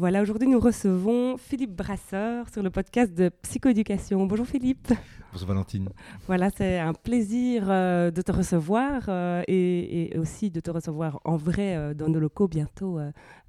Voilà, 0.00 0.22
aujourd'hui 0.22 0.48
nous 0.48 0.60
recevons 0.60 1.36
Philippe 1.36 1.76
Brasseur 1.76 2.48
sur 2.48 2.62
le 2.62 2.70
podcast 2.70 3.12
de 3.12 3.28
Psychoéducation. 3.42 4.24
Bonjour 4.24 4.46
Philippe. 4.46 4.94
Bonjour 5.30 5.46
Valentine. 5.46 5.90
Voilà, 6.26 6.48
c'est 6.48 6.78
un 6.78 6.94
plaisir 6.94 7.66
euh, 7.68 8.10
de 8.10 8.22
te 8.22 8.32
recevoir 8.32 9.02
euh, 9.08 9.42
et, 9.46 10.16
aussi 10.16 10.50
de 10.50 10.60
te 10.60 10.70
recevoir 10.70 11.20
en 11.26 11.36
vrai 11.36 11.76
euh, 11.76 11.92
dans 11.92 12.08
nos 12.08 12.18
locaux 12.18 12.48
bientôt 12.48 12.98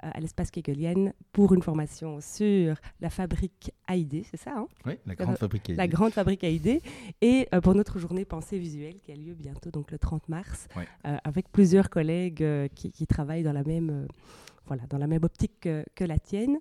à 0.02 0.20
l'espace 0.20 0.52
Kegelian 0.52 1.14
pour 1.32 1.54
une 1.54 1.62
formation 1.62 2.20
sur 2.20 2.76
la 3.00 3.10
fabrique 3.10 3.72
AID, 3.88 4.26
c'est 4.30 4.36
ça 4.36 4.52
hein? 4.58 4.68
Oui, 4.86 4.96
la 5.06 5.16
grande 5.16 5.38
fabrique 5.38 5.70
AID. 5.70 5.78
La 5.78 5.88
grande 5.88 6.12
fabrique 6.12 6.44
AID 6.44 6.82
et 7.22 7.48
pour 7.64 7.76
notre 7.76 7.98
journée 7.98 8.26
pensée 8.26 8.60
visuelle 8.60 9.00
qui 9.00 9.14
a 9.14 9.16
lieu 9.16 9.36
bientôt, 9.36 9.72
donc 9.72 9.90
le 9.92 9.98
30 9.98 10.28
mars, 10.28 10.68
avec 11.04 11.50
plusieurs 11.50 11.90
collègues 11.90 12.44
qui, 12.76 12.92
qui, 12.92 13.08
travaillent 13.08 13.44
dans 13.44 13.54
la 13.54 13.64
même 13.64 14.08
voilà, 14.72 14.88
dans 14.88 14.98
la 14.98 15.08
même 15.08 15.26
optique 15.26 15.60
que, 15.60 16.06
la 16.06 16.18
tienne. 16.18 16.60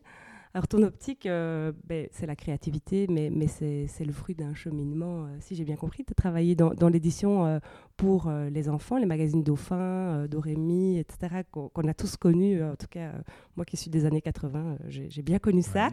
Alors 0.53 0.67
ton 0.67 0.83
optique, 0.83 1.27
euh, 1.27 1.71
ben, 1.85 2.09
c'est 2.11 2.27
la 2.27 2.35
créativité, 2.35 3.07
mais, 3.09 3.31
mais 3.31 3.47
c'est 3.47 4.05
le 4.05 4.13
fruit 4.13 4.35
d'un 4.35 4.53
cheminement, 4.53 5.27
euh, 5.27 5.37
si 5.39 5.55
j'ai 5.55 5.63
bien 5.63 5.77
compris. 5.77 6.05
Tu 6.05 6.11
as 6.11 6.15
travaillé 6.17 6.57
dans, 6.57 6.71
dans 6.71 6.89
l'édition 6.89 7.47
euh, 7.47 7.61
pour 7.97 8.29
les 8.51 8.69
enfants, 8.69 8.97
les 8.97 9.07
magazines 9.07 9.45
Dauphin, 9.45 10.27
Dorémy, 10.27 10.99
etc., 10.99 11.43
qu'on 11.53 11.87
a 11.87 11.95
tous 11.95 12.17
connus, 12.17 12.65
en 12.65 12.75
tout 12.75 12.87
cas 12.89 13.13
moi 13.57 13.67
qui 13.67 13.77
suis 13.77 13.91
des 13.91 14.07
années 14.07 14.23
80, 14.23 14.79
j'ai 14.89 15.21
bien 15.21 15.39
connu 15.39 15.61
ça. 15.61 15.91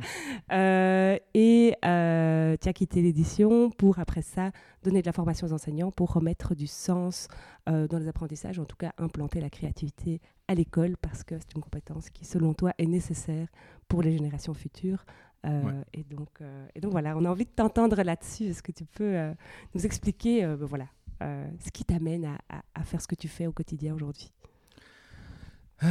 et 0.49 1.75
tu 1.81 2.69
as 2.69 2.73
quitté 2.73 3.01
l'édition 3.01 3.69
pour, 3.71 3.99
après 3.99 4.21
ça, 4.21 4.51
donner 4.83 5.01
de 5.01 5.05
la 5.05 5.11
formation 5.11 5.47
aux 5.47 5.51
enseignants 5.51 5.91
pour 5.91 6.13
remettre 6.13 6.55
du 6.55 6.65
sens 6.65 7.27
dans 7.67 7.99
les 7.99 8.07
apprentissages, 8.07 8.57
en 8.57 8.63
tout 8.63 8.77
cas 8.77 8.93
implanter 8.97 9.41
la 9.41 9.49
créativité 9.49 10.21
à 10.47 10.55
l'école 10.55 10.95
parce 10.97 11.23
que 11.23 11.35
c'est 11.37 11.55
une 11.55 11.61
compétence 11.61 12.09
qui, 12.09 12.25
selon 12.25 12.53
toi, 12.53 12.73
est 12.77 12.85
nécessaire 12.85 13.47
pour 13.87 14.01
les 14.01 14.11
générations 14.11 14.53
futures. 14.53 15.05
Euh, 15.45 15.83
et, 15.93 16.03
donc, 16.03 16.29
euh, 16.41 16.67
et 16.75 16.81
donc 16.81 16.91
voilà, 16.91 17.15
on 17.15 17.23
a 17.25 17.29
envie 17.29 17.45
de 17.45 17.49
t'entendre 17.49 18.01
là-dessus. 18.01 18.45
Est-ce 18.45 18.63
que 18.63 18.71
tu 18.71 18.85
peux 18.85 19.15
euh, 19.15 19.33
nous 19.75 19.85
expliquer 19.85 20.45
ben 20.45 20.65
voilà, 20.65 20.87
ce 21.21 21.71
qui 21.71 21.85
t'amène 21.85 22.37
à, 22.49 22.83
faire 22.83 23.01
ce 23.01 23.07
que 23.07 23.15
tu 23.15 23.27
fais 23.27 23.47
au 23.47 23.51
quotidien 23.51 23.93
aujourd'hui? 23.93 24.31
Ah, 25.79 25.85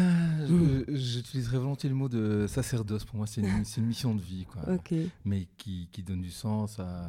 hmm. 0.49 0.85
J'utiliserais 0.89 1.59
volontiers 1.59 1.89
le 1.89 1.95
mot 1.95 2.09
de 2.09 2.47
sacerdoce. 2.49 3.05
Pour 3.05 3.17
moi, 3.17 3.29
c'est 3.29 3.41
une, 3.41 3.65
une, 3.77 3.87
mission 3.87 4.17
de 4.17 4.21
vie, 4.21 4.45
quoi. 4.47 4.63
mais 5.25 5.47
qui, 5.57 5.89
qui, 5.93 6.03
donne 6.03 6.23
du 6.23 6.33
sens 6.33 6.81
à, 6.81 7.05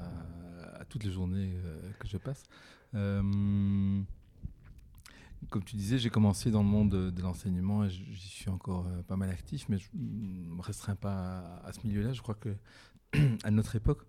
à 0.80 0.86
toutes 0.86 1.04
les 1.04 1.12
journées 1.12 1.54
que 2.00 2.08
je 2.08 2.18
passe 2.18 2.44
comme 5.50 5.64
tu 5.64 5.76
disais, 5.76 5.98
j'ai 5.98 6.10
commencé 6.10 6.52
dans 6.52 6.62
le 6.62 6.68
monde 6.68 6.90
de, 7.12 7.22
l'enseignement 7.22 7.86
et 7.86 7.90
j'y 7.90 8.28
suis 8.28 8.50
encore 8.50 8.88
euh, 8.88 9.02
pas 9.04 9.16
mal 9.16 9.30
actif, 9.30 9.68
mais 9.70 9.78
je 9.78 9.88
ne 9.94 10.56
me 10.56 10.62
restreins 10.62 10.96
pas 10.96 11.62
à, 11.64 11.72
ce 11.74 11.86
milieu-là. 11.86 12.14
Je 12.14 12.22
crois 12.22 12.36
que 12.36 12.56
à 13.44 13.52
notre 13.52 13.76
époque, 13.76 14.02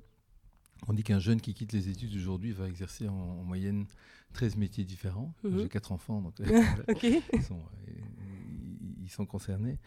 on 0.86 0.92
dit 0.92 1.02
qu'un 1.02 1.18
jeune 1.18 1.40
qui 1.40 1.54
quitte 1.54 1.72
les 1.72 1.88
études 1.88 2.14
aujourd'hui 2.14 2.52
va 2.52 2.68
exercer 2.68 3.08
en, 3.08 3.42
moyenne 3.44 3.86
13 4.32 4.56
métiers 4.56 4.84
différents. 4.84 5.34
Mhm. 5.42 5.60
J'ai 5.60 5.68
quatre 5.68 5.92
enfants, 5.92 6.20
donc 6.20 6.34
ils, 7.02 7.42
sont, 7.42 7.60
ils, 9.02 9.10
sont, 9.10 9.26
concernés. 9.26 9.78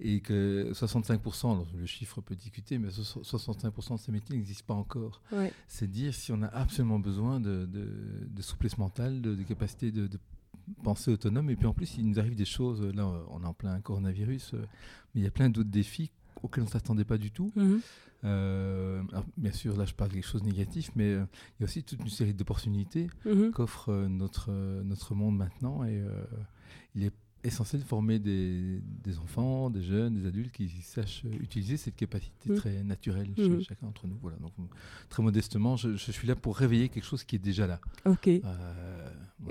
Et 0.00 0.20
que 0.20 0.70
65%, 0.72 1.66
le 1.76 1.86
chiffre 1.86 2.20
peut 2.20 2.34
discuter, 2.34 2.78
mais 2.78 2.88
65% 2.88 3.92
de 3.92 3.98
ces 3.98 4.12
métiers 4.12 4.36
n'existent 4.36 4.66
pas 4.66 4.74
encore. 4.74 5.22
C'est 5.68 5.90
dire 5.90 6.14
si 6.14 6.32
on 6.32 6.42
a 6.42 6.48
absolument 6.48 6.98
besoin 6.98 7.40
de, 7.40 7.68
souplesse 8.40 8.78
mentale, 8.78 9.20
de, 9.20 9.42
capacité 9.42 9.92
de, 9.92 10.08
pensée 10.82 11.10
autonome. 11.10 11.50
Et 11.50 11.56
puis 11.56 11.66
en 11.66 11.74
plus, 11.74 11.96
il 11.98 12.06
nous 12.06 12.18
arrive 12.18 12.34
des 12.34 12.44
choses. 12.44 12.82
Là, 12.82 13.06
on 13.30 13.42
est 13.42 13.46
en 13.46 13.54
plein 13.54 13.80
coronavirus, 13.80 14.54
euh, 14.54 14.58
mais 15.14 15.20
il 15.20 15.24
y 15.24 15.26
a 15.26 15.30
plein 15.30 15.50
d'autres 15.50 15.70
défis 15.70 16.10
auxquels 16.42 16.62
on 16.62 16.66
ne 16.66 16.70
s'attendait 16.70 17.04
pas 17.04 17.18
du 17.18 17.30
tout. 17.30 17.52
Mhm. 17.56 17.80
Euh, 18.24 19.02
bien 19.36 19.52
sûr, 19.52 19.76
là, 19.76 19.84
je 19.84 19.94
parle 19.94 20.10
de 20.10 20.16
quelque 20.16 20.26
chose 20.26 20.42
de 20.42 20.46
négatif, 20.46 20.90
mais 20.94 21.12
euh, 21.12 21.24
il 21.58 21.62
y 21.62 21.64
a 21.64 21.66
aussi 21.66 21.82
toute 21.82 22.00
une 22.00 22.10
série 22.10 22.34
d'opportunités 22.34 23.08
mhm. 23.24 23.50
qu'offre 23.52 23.92
notre, 24.08 24.50
notre 24.82 25.14
monde 25.14 25.36
maintenant. 25.36 25.84
Et 25.84 26.02
il 26.94 27.04
est 27.04 27.12
essentiel 27.44 27.82
de 27.82 27.86
former 27.86 28.18
des, 28.18 28.80
des, 29.02 29.18
enfants, 29.18 29.70
des 29.70 29.82
jeunes, 29.82 30.14
des 30.14 30.26
adultes 30.26 30.52
qui 30.52 30.68
sachent 30.82 31.24
utiliser 31.40 31.76
cette 31.76 31.96
capacité 31.96 32.52
mmh. 32.52 32.54
très 32.54 32.84
naturelle 32.84 33.30
chez 33.36 33.48
mmh. 33.48 33.62
chacun 33.62 33.86
d'entre 33.86 34.06
nous. 34.06 34.18
Voilà. 34.20 34.36
Donc, 34.38 34.52
très 35.08 35.22
modestement, 35.22 35.76
je, 35.76 35.96
suis 35.96 36.28
là 36.28 36.36
pour 36.36 36.56
réveiller 36.56 36.88
quelque 36.88 37.04
chose 37.04 37.24
qui 37.24 37.36
est 37.36 37.40
déjà 37.40 37.66
là. 37.66 37.80
Ok. 38.04 38.28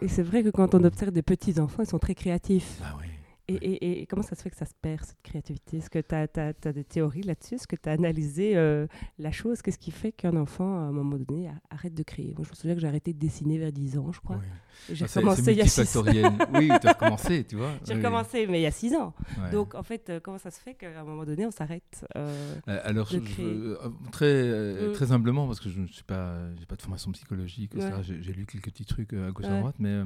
Et 0.01 0.07
c'est 0.07 0.23
vrai 0.23 0.44
que 0.44 0.50
quand 0.50 0.75
on 0.75 0.83
observe 0.83 1.11
des 1.11 1.22
petits 1.22 1.59
enfants, 1.59 1.83
ils 1.83 1.89
sont 1.89 2.00
très 2.00 2.16
créatifs. 2.16 2.79
Ah. 2.83 2.97
Et, 3.49 4.05
comment 4.09 4.21
ça 4.21 4.35
se 4.35 4.41
fait 4.41 4.49
que 4.49 4.55
ça 4.55 4.65
se 4.65 4.73
perd, 4.79 5.03
cette 5.03 5.21
créativité? 5.23 5.77
Est-ce 5.77 5.89
que 5.89 5.99
tu 5.99 6.15
as, 6.15 6.73
des 6.73 6.83
théories 6.83 7.23
là-dessus? 7.23 7.55
Est-ce 7.55 7.67
que 7.67 7.75
tu 7.75 7.89
as 7.89 7.93
analysé 7.93 8.55
euh, 8.55 8.87
la 9.17 9.31
chose? 9.31 9.61
Qu'est-ce 9.61 9.79
qui 9.79 9.91
fait 9.91 10.11
qu'un 10.11 10.35
enfant, 10.35 10.77
à 10.77 10.83
un 10.83 10.91
moment 10.91 11.17
donné, 11.17 11.49
arrête 11.69 11.93
de 11.93 12.03
créer? 12.03 12.33
Moi, 12.35 12.45
je 12.45 12.49
me 12.49 12.55
souviens 12.55 12.75
que 12.75 12.81
j'ai 12.81 12.88
arrêté 12.88 13.13
de 13.13 13.19
dessiner 13.19 13.57
vers 13.57 13.71
10 13.71 13.97
ans, 13.97 14.11
je 14.11 14.19
crois. 14.19 14.39
J'ai 14.91 15.05
ah, 15.05 15.07
recommencé 15.07 15.51
il 15.51 15.57
y 15.57 15.61
a 15.61 15.67
6 15.67 15.97
ans. 15.97 16.03
oui, 16.53 16.69
tu 16.81 16.88
as 16.88 16.93
recommencé, 16.93 17.43
tu 17.43 17.55
vois. 17.55 17.71
J'ai 17.85 17.95
recommencé, 17.95 18.47
mais 18.47 18.59
il 18.59 18.63
y 18.63 18.67
a 18.67 18.71
6 18.71 18.95
ans. 18.95 19.13
Donc, 19.51 19.75
en 19.75 19.83
fait, 19.83 20.09
euh, 20.09 20.19
comment 20.21 20.38
ça 20.38 20.51
se 20.51 20.59
fait 20.59 20.75
qu'à 20.75 20.99
un 20.99 21.03
moment 21.03 21.25
donné, 21.25 21.45
on 21.45 21.51
s'arrête 21.51 22.05
euh, 22.15 22.59
Alors, 22.83 23.09
très, 24.11 24.43
mm. 24.43 24.93
très 24.93 25.11
humblement, 25.11 25.47
parce 25.47 25.59
que 25.59 25.69
je 25.69 25.79
ne 25.79 25.88
suis 25.88 26.03
pas, 26.03 26.38
j'ai 26.59 26.65
pas 26.65 26.75
de 26.75 26.81
formation 26.81 27.11
psychologique, 27.11 27.73
j'ai 28.03 28.33
lu 28.33 28.45
quelques 28.45 28.71
petits 28.71 28.85
trucs 28.85 29.13
à 29.13 29.31
gauche 29.31 29.45
à 29.45 29.59
droite, 29.59 29.75
mais 29.79 30.03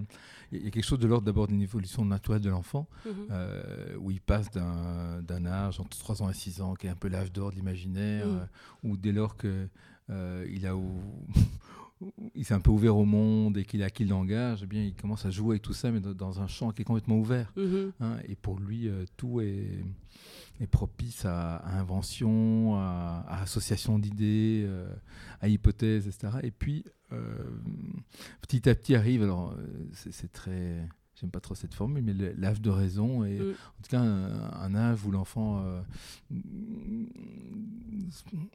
il 0.51 0.63
y 0.63 0.67
a 0.67 0.71
quelque 0.71 0.85
chose 0.85 0.99
de 0.99 1.07
l'ordre 1.07 1.25
d'abord 1.25 1.47
d'une 1.47 1.61
évolution 1.61 2.05
naturelle 2.05 2.41
de 2.41 2.49
l'enfant. 2.49 2.87
Mm-hmm. 3.07 3.32
Euh, 3.33 3.95
où 3.97 4.11
il 4.11 4.21
passe 4.21 4.51
d'un 4.51 5.45
âge 5.45 5.79
entre 5.79 5.97
3 5.97 6.21
ans 6.21 6.29
et 6.29 6.33
6 6.33 6.61
ans, 6.61 6.75
qui 6.75 6.87
est 6.87 6.89
un 6.89 6.95
peu 6.95 7.07
l'âge 7.07 7.31
d'or 7.31 7.49
de 7.49 7.55
l'imaginaire, 7.55 8.27
mm. 8.27 8.37
euh, 8.37 8.45
où 8.83 8.97
dès 8.97 9.11
lors 9.11 9.37
que 9.37 9.67
euh, 10.09 10.45
il 10.51 10.67
a 10.67 10.75
il 12.35 12.45
s'est 12.45 12.53
un 12.53 12.59
peu 12.59 12.69
ouvert 12.69 12.97
au 12.97 13.05
monde 13.05 13.57
et 13.57 13.63
qu'il 13.63 13.81
a 13.81 13.85
acquis 13.85 14.03
le 14.03 14.09
langage, 14.09 14.59
eh 14.63 14.65
bien, 14.67 14.83
il 14.83 14.93
commence 14.93 15.25
à 15.25 15.31
jouer 15.31 15.53
avec 15.53 15.61
tout 15.61 15.73
ça, 15.73 15.89
mais 15.89 16.01
dans 16.01 16.41
un 16.41 16.47
champ 16.47 16.71
qui 16.71 16.81
est 16.81 16.85
complètement 16.85 17.17
ouvert. 17.17 17.51
Mm-hmm. 17.55 17.91
Hein, 18.01 18.17
et 18.27 18.35
pour 18.35 18.59
lui, 18.59 18.89
tout 19.15 19.39
est, 19.39 19.79
est, 20.59 20.67
propice 20.67 21.23
à, 21.23 21.65
invention, 21.77 22.75
à, 22.75 23.25
association 23.41 23.99
d'idées, 23.99 24.69
à 25.39 25.47
hypothèses, 25.47 26.07
etc. 26.07 26.39
Et 26.43 26.51
puis, 26.51 26.83
petit 28.41 28.67
à 28.67 28.75
petit 28.75 28.95
arrive, 28.95 29.23
alors 29.23 29.55
c'est 29.93 30.31
très 30.31 30.85
j'aime 31.23 31.31
pas 31.31 31.39
trop 31.39 31.55
cette 31.55 31.73
formule, 31.73 32.03
mais 32.03 32.13
l'âge 32.37 32.59
de 32.59 32.69
raison 32.69 33.23
est 33.23 33.39
mm. 33.39 33.51
en 33.51 33.81
tout 33.81 33.89
cas 33.89 34.01
un, 34.01 34.75
âge 34.75 35.05
où 35.05 35.11
l'enfant 35.11 35.63
euh, 35.63 35.81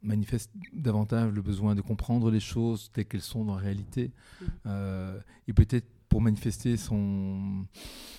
manifeste 0.03 0.51
davantage 0.75 1.33
le 1.33 1.41
besoin 1.41 1.75
de 1.75 1.81
comprendre 1.81 2.31
les 2.31 2.41
choses 2.41 2.91
telles 2.93 3.07
qu'elles 3.07 3.23
sont 3.23 3.47
dans 3.47 3.55
la 3.55 3.63
réalité. 3.63 4.11
Mm. 4.41 4.45
Euh, 4.67 5.19
et 5.47 5.55
peut-être 5.55 5.87
pour 6.11 6.21
manifester 6.21 6.77
son 6.79 7.67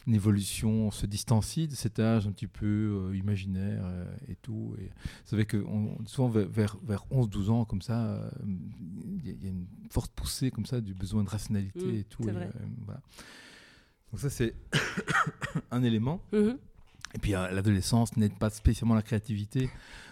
évolution, 0.07 0.91
se 0.91 1.06
distancie 1.07 1.68
de 1.68 1.73
cet 1.73 2.00
âge 2.00 2.27
un 2.27 2.31
petit 2.31 2.47
peu 2.47 3.09
euh, 3.09 3.15
imaginaire 3.15 3.83
et 4.27 4.35
tout. 4.35 4.75
Et 4.79 4.85
vous 4.85 5.25
savez 5.25 5.45
que 5.45 5.63
souvent 6.06 6.29
vers, 6.29 6.77
vers, 6.83 7.06
11-12 7.12 7.50
ans, 7.50 7.65
comme 7.65 7.81
ça, 7.81 8.31
il 8.45 9.27
y, 9.27 9.47
a 9.47 9.50
une 9.50 9.68
forte 9.91 10.12
poussée 10.13 10.50
comme 10.50 10.65
ça 10.65 10.81
du 10.81 10.94
besoin 10.95 11.23
de 11.23 11.29
rationalité 11.29 11.83
mm, 11.83 11.95
et 11.95 12.03
tout. 12.03 12.23
voilà. 12.23 13.01
Donc 14.11 14.21
ça, 14.21 14.29
c'est 14.29 14.56
un 15.71 15.83
élément. 15.83 16.21
Mhm. 16.31 16.57
Et 17.15 17.17
puis 17.17 17.31
l'adolescence 17.31 18.15
n'aide 18.17 18.38
pas 18.38 18.50
spécialement 18.50 18.94
la 18.95 19.01
créativité. 19.01 19.69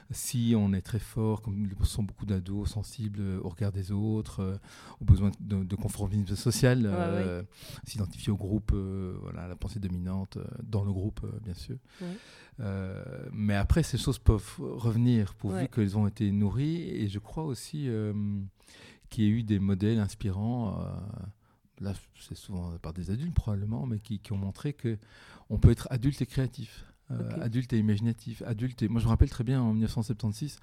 Si 0.09 0.53
on 0.57 0.73
est 0.73 0.81
très 0.81 0.99
fort, 0.99 1.41
comme 1.41 1.69
sont 1.83 2.01
beaucoup 2.01 2.25
d'ados 2.25 2.69
sensibles 2.69 3.21
au 3.43 3.49
regard 3.49 3.71
des 3.71 3.91
autres, 3.91 4.59
aux 5.01 5.05
besoins 5.05 5.31
de, 5.41 5.75
conformisme 5.75 6.25
social, 6.35 6.89
s'identifier 7.83 8.31
au 8.31 8.37
groupe, 8.37 8.73
voilà, 9.21 9.47
la 9.47 9.55
pensée 9.55 9.79
dominante 9.79 10.37
dans 10.63 10.85
le 10.85 10.91
groupe, 10.91 11.19
bien 11.43 11.53
sûr. 11.53 11.75
mais 13.33 13.55
après, 13.55 13.83
ces 13.83 13.97
choses 13.97 14.17
peuvent 14.17 14.55
revenir 14.59 15.35
pourvu 15.35 15.67
qu'elles 15.67 15.97
ont 15.97 16.07
été 16.07 16.31
nourries. 16.31 16.83
Et 16.89 17.09
je 17.09 17.19
crois 17.19 17.43
aussi 17.43 17.89
qu'il 19.09 19.23
y 19.23 19.27
a 19.27 19.29
eu 19.29 19.43
des 19.43 19.59
modèles 19.59 19.99
inspirants 19.99 20.83
là 21.79 21.93
c'est 22.19 22.35
souvent 22.35 22.71
par 22.81 22.93
des 22.93 23.11
adultes 23.11 23.33
probablement, 23.33 23.85
mais 23.85 23.99
qui, 23.99 24.21
ont 24.31 24.37
montré 24.37 24.73
que 24.73 24.97
on 25.49 25.57
peut 25.57 25.71
être 25.71 25.87
adulte 25.91 26.21
et 26.21 26.25
créatif, 26.25 26.85
euh, 27.11 27.29
adulte 27.41 27.73
et 27.73 27.79
imaginatif, 27.79 28.41
adulte 28.45 28.81
et 28.83 28.87
moi 28.87 28.99
je 28.99 29.05
me 29.05 29.09
rappelle 29.09 29.29
très 29.29 29.43
bien 29.43 29.61
en 29.61 29.73
1976, 29.73 30.59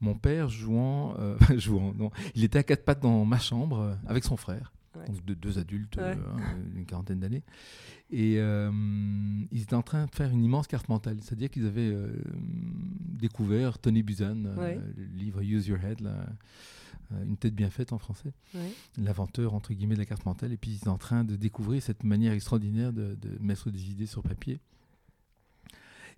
mon 0.00 0.14
père 0.14 0.48
jouant, 0.48 1.14
euh, 1.18 1.36
jouant, 1.58 1.94
non, 1.94 2.10
il 2.34 2.44
était 2.44 2.58
à 2.58 2.62
quatre 2.62 2.84
pattes 2.84 3.00
dans 3.00 3.24
ma 3.24 3.38
chambre 3.38 3.80
euh, 3.80 3.94
avec 4.06 4.24
son 4.24 4.36
frère. 4.36 4.72
Donc 5.06 5.24
de, 5.24 5.34
deux 5.34 5.60
adultes 5.60 5.96
hein, 5.98 6.16
d'une 6.74 6.84
quarantaine 6.84 7.20
d'années. 7.20 7.44
Et 8.10 8.38
ils 8.38 9.62
étaient 9.62 9.74
en 9.74 9.82
train 9.82 10.06
de 10.06 10.10
faire 10.10 10.28
une 10.30 10.42
immense 10.42 10.66
carte 10.66 10.88
mentale. 10.88 11.18
C'est-à-dire 11.22 11.50
qu'ils 11.50 11.66
avaient 11.66 11.94
découvert 12.34 13.78
Tony 13.78 14.02
Buzan, 14.02 14.56
le 14.56 15.04
livre 15.14 15.40
Use 15.40 15.68
Your 15.68 15.78
Head, 15.84 16.00
là, 16.00 16.26
une 17.24 17.36
tête 17.36 17.54
bien 17.54 17.70
faite 17.70 17.92
en 17.92 17.98
français, 17.98 18.32
l'inventeur 18.96 19.54
entre 19.54 19.72
guillemets 19.72 19.94
de 19.94 20.00
la 20.00 20.06
carte 20.06 20.26
mentale, 20.26 20.52
et 20.52 20.56
puis 20.56 20.72
il 20.72 20.76
est 20.76 20.88
en 20.88 20.98
train 20.98 21.24
de 21.24 21.36
découvrir 21.36 21.82
cette 21.82 22.04
manière 22.04 22.32
extraordinaire 22.32 22.92
de, 22.92 23.16
mettre 23.40 23.70
des 23.70 23.90
idées 23.90 24.06
sur 24.06 24.22
papier 24.22 24.58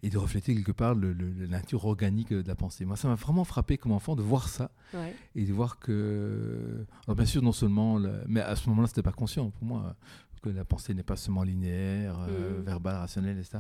et 0.03 0.09
de 0.09 0.17
refléter 0.17 0.55
quelque 0.55 0.73
part 0.73 0.95
le, 0.95 1.13
la 1.13 1.47
nature 1.47 1.85
organique 1.85 2.33
de 2.33 2.49
la 2.49 2.55
pensée. 2.55 2.87
Moi, 2.87 2.97
ça 2.97 3.07
m'a 3.07 3.17
vraiment 3.17 3.45
frappé 3.45 3.77
comme 3.77 3.93
enfant 3.93 4.17
de 4.17 4.23
voir 4.23 4.49
ça 4.49 4.71
et 5.35 5.45
de 5.45 5.53
voir 5.53 5.79
que, 5.79 6.87
alors 7.07 7.17
bien 7.17 7.27
sûr, 7.27 7.43
non 7.43 7.53
seulement, 7.53 8.01
mais 8.27 8.41
à 8.41 8.57
ce 8.57 8.69
moment-là, 8.71 8.89
c'était 8.89 9.03
pas 9.03 9.13
conscient 9.13 9.51
pour 9.51 9.65
moi 9.65 9.95
que 10.41 10.49
la 10.49 10.65
pensée 10.65 10.95
n'est 10.95 11.03
pas 11.03 11.17
seulement 11.17 11.43
linéaire, 11.43 12.17
euh, 12.29 12.59
mmh. 12.59 12.63
verbale, 12.63 12.97
rationnelle, 12.97 13.39
etc. 13.39 13.59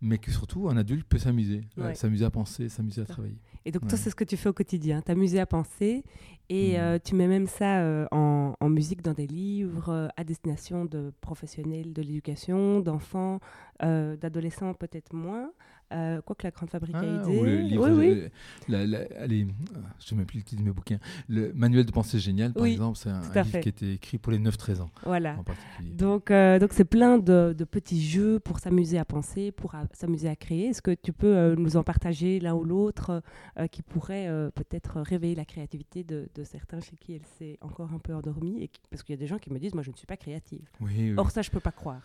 Mais 0.00 0.18
que 0.18 0.30
surtout, 0.30 0.68
un 0.68 0.76
adulte 0.76 1.06
peut 1.06 1.18
s'amuser, 1.18 1.64
s'amuser 1.94 2.24
à 2.24 2.30
penser, 2.30 2.68
s'amuser 2.68 3.02
à 3.02 3.04
travailler. 3.04 3.38
Et 3.64 3.72
donc, 3.72 3.86
toi, 3.88 3.96
c'est 3.96 4.10
ce 4.10 4.14
que 4.14 4.24
tu 4.24 4.36
fais 4.36 4.48
au 4.48 4.52
quotidien, 4.52 5.00
t'amuser 5.02 5.40
à 5.40 5.46
penser. 5.46 6.04
Et 6.48 6.72
mmh. 6.72 6.80
euh, 6.80 6.98
tu 7.02 7.14
mets 7.14 7.28
même 7.28 7.46
ça 7.46 7.80
euh, 7.80 8.06
en, 8.10 8.54
en, 8.60 8.68
musique 8.68 9.02
dans 9.02 9.14
des 9.14 9.26
livres 9.26 10.10
à 10.16 10.24
destination 10.24 10.84
de 10.84 11.12
professionnels 11.20 11.92
de 11.92 12.02
l'éducation, 12.02 12.80
d'enfants, 12.80 13.40
d'adolescents 13.80 14.74
peut-être 14.74 15.14
moins. 15.14 15.50
Euh, 15.92 16.20
quoi 16.22 16.34
que 16.34 16.46
la 16.46 16.50
grande 16.50 16.70
fabrique 16.70 16.94
a 16.94 17.00
ah, 17.00 17.22
aidé. 17.22 17.42
le 17.42 17.56
livre, 17.60 17.90
oui, 17.90 18.30
oui. 18.68 18.74
allez, 19.18 19.40
je 19.40 19.44
ne 19.44 19.50
sais 19.98 20.14
même 20.14 20.26
plus 20.26 20.38
le 20.38 20.44
titre 20.44 20.62
de 20.62 20.66
mes 20.66 20.72
bouquins. 20.72 20.98
Le 21.28 21.52
manuel 21.54 21.84
de 21.84 21.90
pensée 21.90 22.18
géniale, 22.18 22.52
par 22.52 22.66
exemple, 22.66 22.98
c'est 22.98 23.10
un, 23.10 23.20
livre 23.20 23.60
qui 23.60 23.68
a 23.68 23.70
été 23.70 23.92
écrit 23.94 24.18
pour 24.18 24.32
les 24.32 24.38
9-13 24.38 24.80
ans. 24.80 24.90
Voilà. 25.04 25.36
donc, 25.82 26.30
euh, 26.30 26.58
donc 26.58 26.72
c'est 26.72 26.84
plein 26.84 27.18
de, 27.18 27.54
petits 27.70 28.02
jeux 28.02 28.38
pour 28.40 28.58
s'amuser 28.58 28.98
à 28.98 29.04
penser, 29.04 29.52
pour 29.52 29.74
s'amuser 29.92 30.28
à 30.28 30.36
créer. 30.36 30.68
Est-ce 30.68 30.82
que 30.82 30.94
tu 30.94 31.12
peux 31.12 31.34
euh, 31.34 31.56
nous 31.56 31.76
en 31.76 31.82
partager 31.82 32.40
l'un 32.40 32.54
ou 32.54 32.64
l'autre 32.64 33.22
qui 33.70 33.82
pourrait 33.82 34.28
peut-être 34.54 35.00
réveiller 35.00 35.34
la 35.34 35.44
créativité 35.44 36.04
de, 36.04 36.28
certains 36.44 36.80
chez 36.80 36.96
qui 36.96 37.14
elle 37.14 37.26
s'est 37.38 37.58
encore 37.60 37.92
un 37.92 37.98
peu 37.98 38.14
endormie 38.14 38.62
et 38.62 38.70
Parce 38.90 39.02
qu'il 39.02 39.14
y 39.14 39.18
a 39.18 39.20
des 39.20 39.26
gens 39.26 39.38
qui 39.38 39.52
me 39.52 39.58
disent, 39.58 39.74
moi, 39.74 39.82
je 39.82 39.90
ne 39.90 39.96
suis 39.96 40.06
pas 40.06 40.16
créative. 40.16 40.68
Or, 41.16 41.30
ça, 41.30 41.42
je 41.42 41.50
ne 41.50 41.52
peux 41.52 41.60
pas 41.60 41.72
croire. 41.72 42.02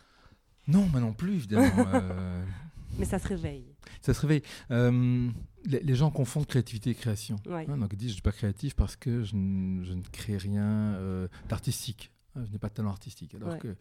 Non, 0.67 0.85
moi 0.91 0.99
non 0.99 1.13
plus, 1.13 1.35
évidemment. 1.35 1.85
Mais 2.97 3.05
ça 3.05 3.19
se 3.19 3.27
réveille. 3.27 3.75
Ça 4.01 4.13
se 4.13 4.21
réveille. 4.21 4.41
Euh, 4.71 5.29
les, 5.65 5.95
gens 5.95 6.09
confondent 6.11 6.47
créativité 6.47 6.91
et 6.91 6.95
création. 6.95 7.37
Hein, 7.49 7.77
donc 7.77 7.89
ils 7.93 7.97
disent 7.97 8.09
je 8.09 8.13
ne 8.13 8.15
suis 8.15 8.21
pas 8.21 8.31
créatif 8.31 8.75
parce 8.75 8.95
que 8.95 9.23
je, 9.23 9.35
ne 9.35 10.01
crée 10.11 10.37
rien 10.37 10.95
euh, 10.95 11.27
d'artistique. 11.49 12.11
Hein, 12.35 12.43
je 12.45 12.51
n'ai 12.51 12.57
pas 12.57 12.69
de 12.69 12.73
talent 12.73 12.89
artistique. 12.89 13.35
Alors 13.35 13.57
que 13.57 13.75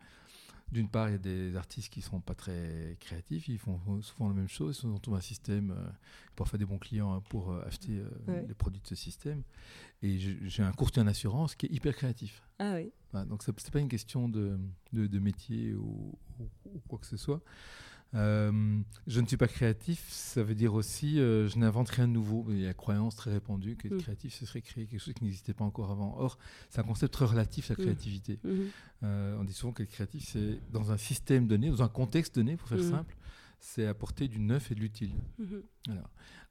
d'une 0.73 0.89
part, 0.89 1.09
il 1.09 1.13
y 1.13 1.15
a 1.15 1.19
des 1.19 1.55
artistes 1.57 1.93
qui 1.93 2.01
ne 2.01 2.05
sont 2.05 2.21
pas 2.21 2.35
très 2.35 2.97
créatifs, 2.99 3.47
ils 3.47 3.59
font 3.59 3.79
souvent 4.03 4.29
la 4.29 4.35
même 4.35 4.49
chose, 4.49 4.81
ils 4.83 5.11
ont 5.11 5.15
un 5.15 5.21
système, 5.21 5.71
euh, 5.71 5.89
pour 6.35 6.49
faire 6.49 6.59
des 6.59 6.65
bons 6.65 6.79
clients 6.79 7.15
hein, 7.15 7.23
pour 7.31 7.55
acheter 7.65 8.03
les 8.27 8.55
produits 8.55 8.81
de 8.81 8.87
ce 8.87 8.97
système. 8.97 9.43
Et 10.03 10.19
j'ai 10.19 10.63
un 10.63 10.73
courtier 10.73 11.01
en 11.01 11.07
assurance 11.07 11.55
qui 11.55 11.67
est 11.67 11.73
hyper 11.73 11.95
créatif. 11.95 12.43
Ah 12.59 12.75
oui. 12.75 12.91
donc 13.27 13.43
ce 13.43 13.53
n'est 13.53 13.71
pas 13.73 13.79
une 13.79 13.89
question 13.89 14.29
de, 14.29 14.59
de, 14.93 15.19
métier 15.21 15.75
ou, 15.75 16.19
ou, 16.41 16.81
quoi 16.89 16.99
que 16.99 17.07
ce 17.07 17.17
soit. 17.17 17.41
Euh, 18.15 18.81
je 19.07 19.21
ne 19.21 19.27
suis 19.27 19.37
pas 19.37 19.49
créatif, 19.49 20.07
ça 20.09 20.43
veut 20.43 20.55
dire 20.55 20.75
aussi 20.75 21.21
euh, 21.21 21.49
je 21.49 21.59
n'invente 21.59 21.89
rien 21.91 22.07
de 22.07 22.13
nouveau. 22.13 22.47
Il 22.51 22.61
y 22.61 22.65
a 22.65 22.69
la 22.69 22.75
croyance 22.75 23.17
très 23.17 23.33
répandue 23.33 23.77
que 23.77 23.89
être 23.89 23.95
mm. 23.95 24.01
créatif, 24.01 24.35
ce 24.35 24.47
serait 24.47 24.63
créer 24.63 24.87
quelque 24.87 25.01
chose 25.01 25.15
qui 25.15 25.25
n'existait 25.25 25.55
pas 25.55 25.65
encore 25.65 25.91
avant. 25.91 26.17
Or, 26.19 26.39
c'est 26.71 26.81
un 26.81 26.85
concept 26.85 27.13
très 27.13 27.25
relatif, 27.25 27.69
la 27.69 27.75
mm. 27.75 27.79
créativité. 27.79 28.41
Mm-hmm. 28.45 28.67
Euh, 29.03 29.37
on 29.39 29.45
dit 29.45 29.53
souvent 29.53 29.73
qu'être 29.73 29.91
créatif, 29.91 30.29
c'est 30.29 30.59
dans 30.73 30.93
un 30.93 30.97
système 30.97 31.47
donné, 31.47 31.69
dans 31.69 31.83
un 31.83 31.89
contexte 31.89 32.37
donné, 32.37 32.57
pour 32.57 32.69
faire 32.69 32.79
mm. 32.79 32.91
simple, 32.91 33.17
c'est 33.59 33.87
apporter 33.87 34.29
du 34.29 34.39
neuf 34.39 34.71
et 34.71 34.75
de 34.75 34.81
l'utile. 34.81 35.15
Mm-hmm. 35.41 36.01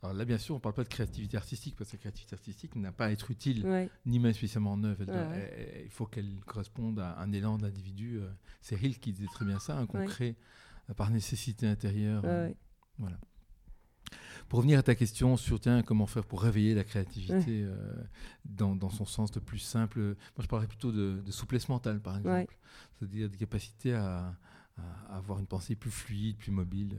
Alors, 0.04 0.14
là, 0.14 0.26
bien 0.26 0.38
sûr, 0.38 0.56
on 0.56 0.58
ne 0.60 0.62
parle 0.62 0.76
pas 0.76 0.84
de 0.84 0.90
créativité 0.90 1.38
artistique, 1.38 1.76
parce 1.78 1.90
que 1.90 1.96
la 1.96 2.00
créativité 2.00 2.36
artistique 2.36 2.76
n'a 2.76 2.92
pas 2.92 3.06
à 3.06 3.12
être 3.12 3.32
utile, 3.32 3.90
ni 4.06 4.20
même 4.20 4.34
spécialement 4.34 4.78
neuve. 4.78 5.06
il 5.84 5.90
faut 5.90 6.06
qu'elle 6.06 6.42
corresponde 6.46 7.00
à 7.00 7.18
un 7.20 7.32
élan 7.32 7.58
d'individu. 7.58 8.20
C'est 8.62 8.80
Hill 8.80 9.00
qui 9.00 9.14
disait 9.14 9.30
très 9.34 9.46
bien 9.46 9.58
ça, 9.58 9.78
un 9.78 9.88
concret 9.88 10.36
par 10.94 11.10
nécessité 11.10 11.68
intérieure. 11.68 12.22
Euh, 12.26 12.52
voilà. 12.98 13.18
Pour 14.48 14.58
revenir 14.58 14.78
à 14.78 14.84
ta 14.84 14.94
question 14.94 15.38
sur 15.38 15.60
tiens, 15.60 15.82
comment 15.82 16.06
faire 16.06 16.26
pour 16.26 16.44
réveiller 16.44 16.76
la 16.76 16.84
créativité 16.84 17.64
euh, 17.64 17.76
dans, 18.46 18.76
dans, 18.76 18.92
son 18.92 19.06
sens 19.06 19.34
le 19.34 19.42
plus 19.42 19.58
simple, 19.58 20.00
moi 20.00 20.44
je 20.44 20.48
parlerais 20.48 20.68
plutôt 20.68 20.92
de, 20.92 21.20
souplesse 21.32 21.68
mentale 21.68 22.00
par 22.00 22.18
exemple, 22.18 22.56
c'est-à-dire 22.94 23.30
de 23.30 23.36
capacité 23.36 23.94
à, 23.94 24.36
avoir 25.10 25.40
une 25.40 25.48
pensée 25.48 25.76
plus 25.76 25.90
fluide, 25.90 26.38
plus 26.38 26.52
mobile. 26.52 26.98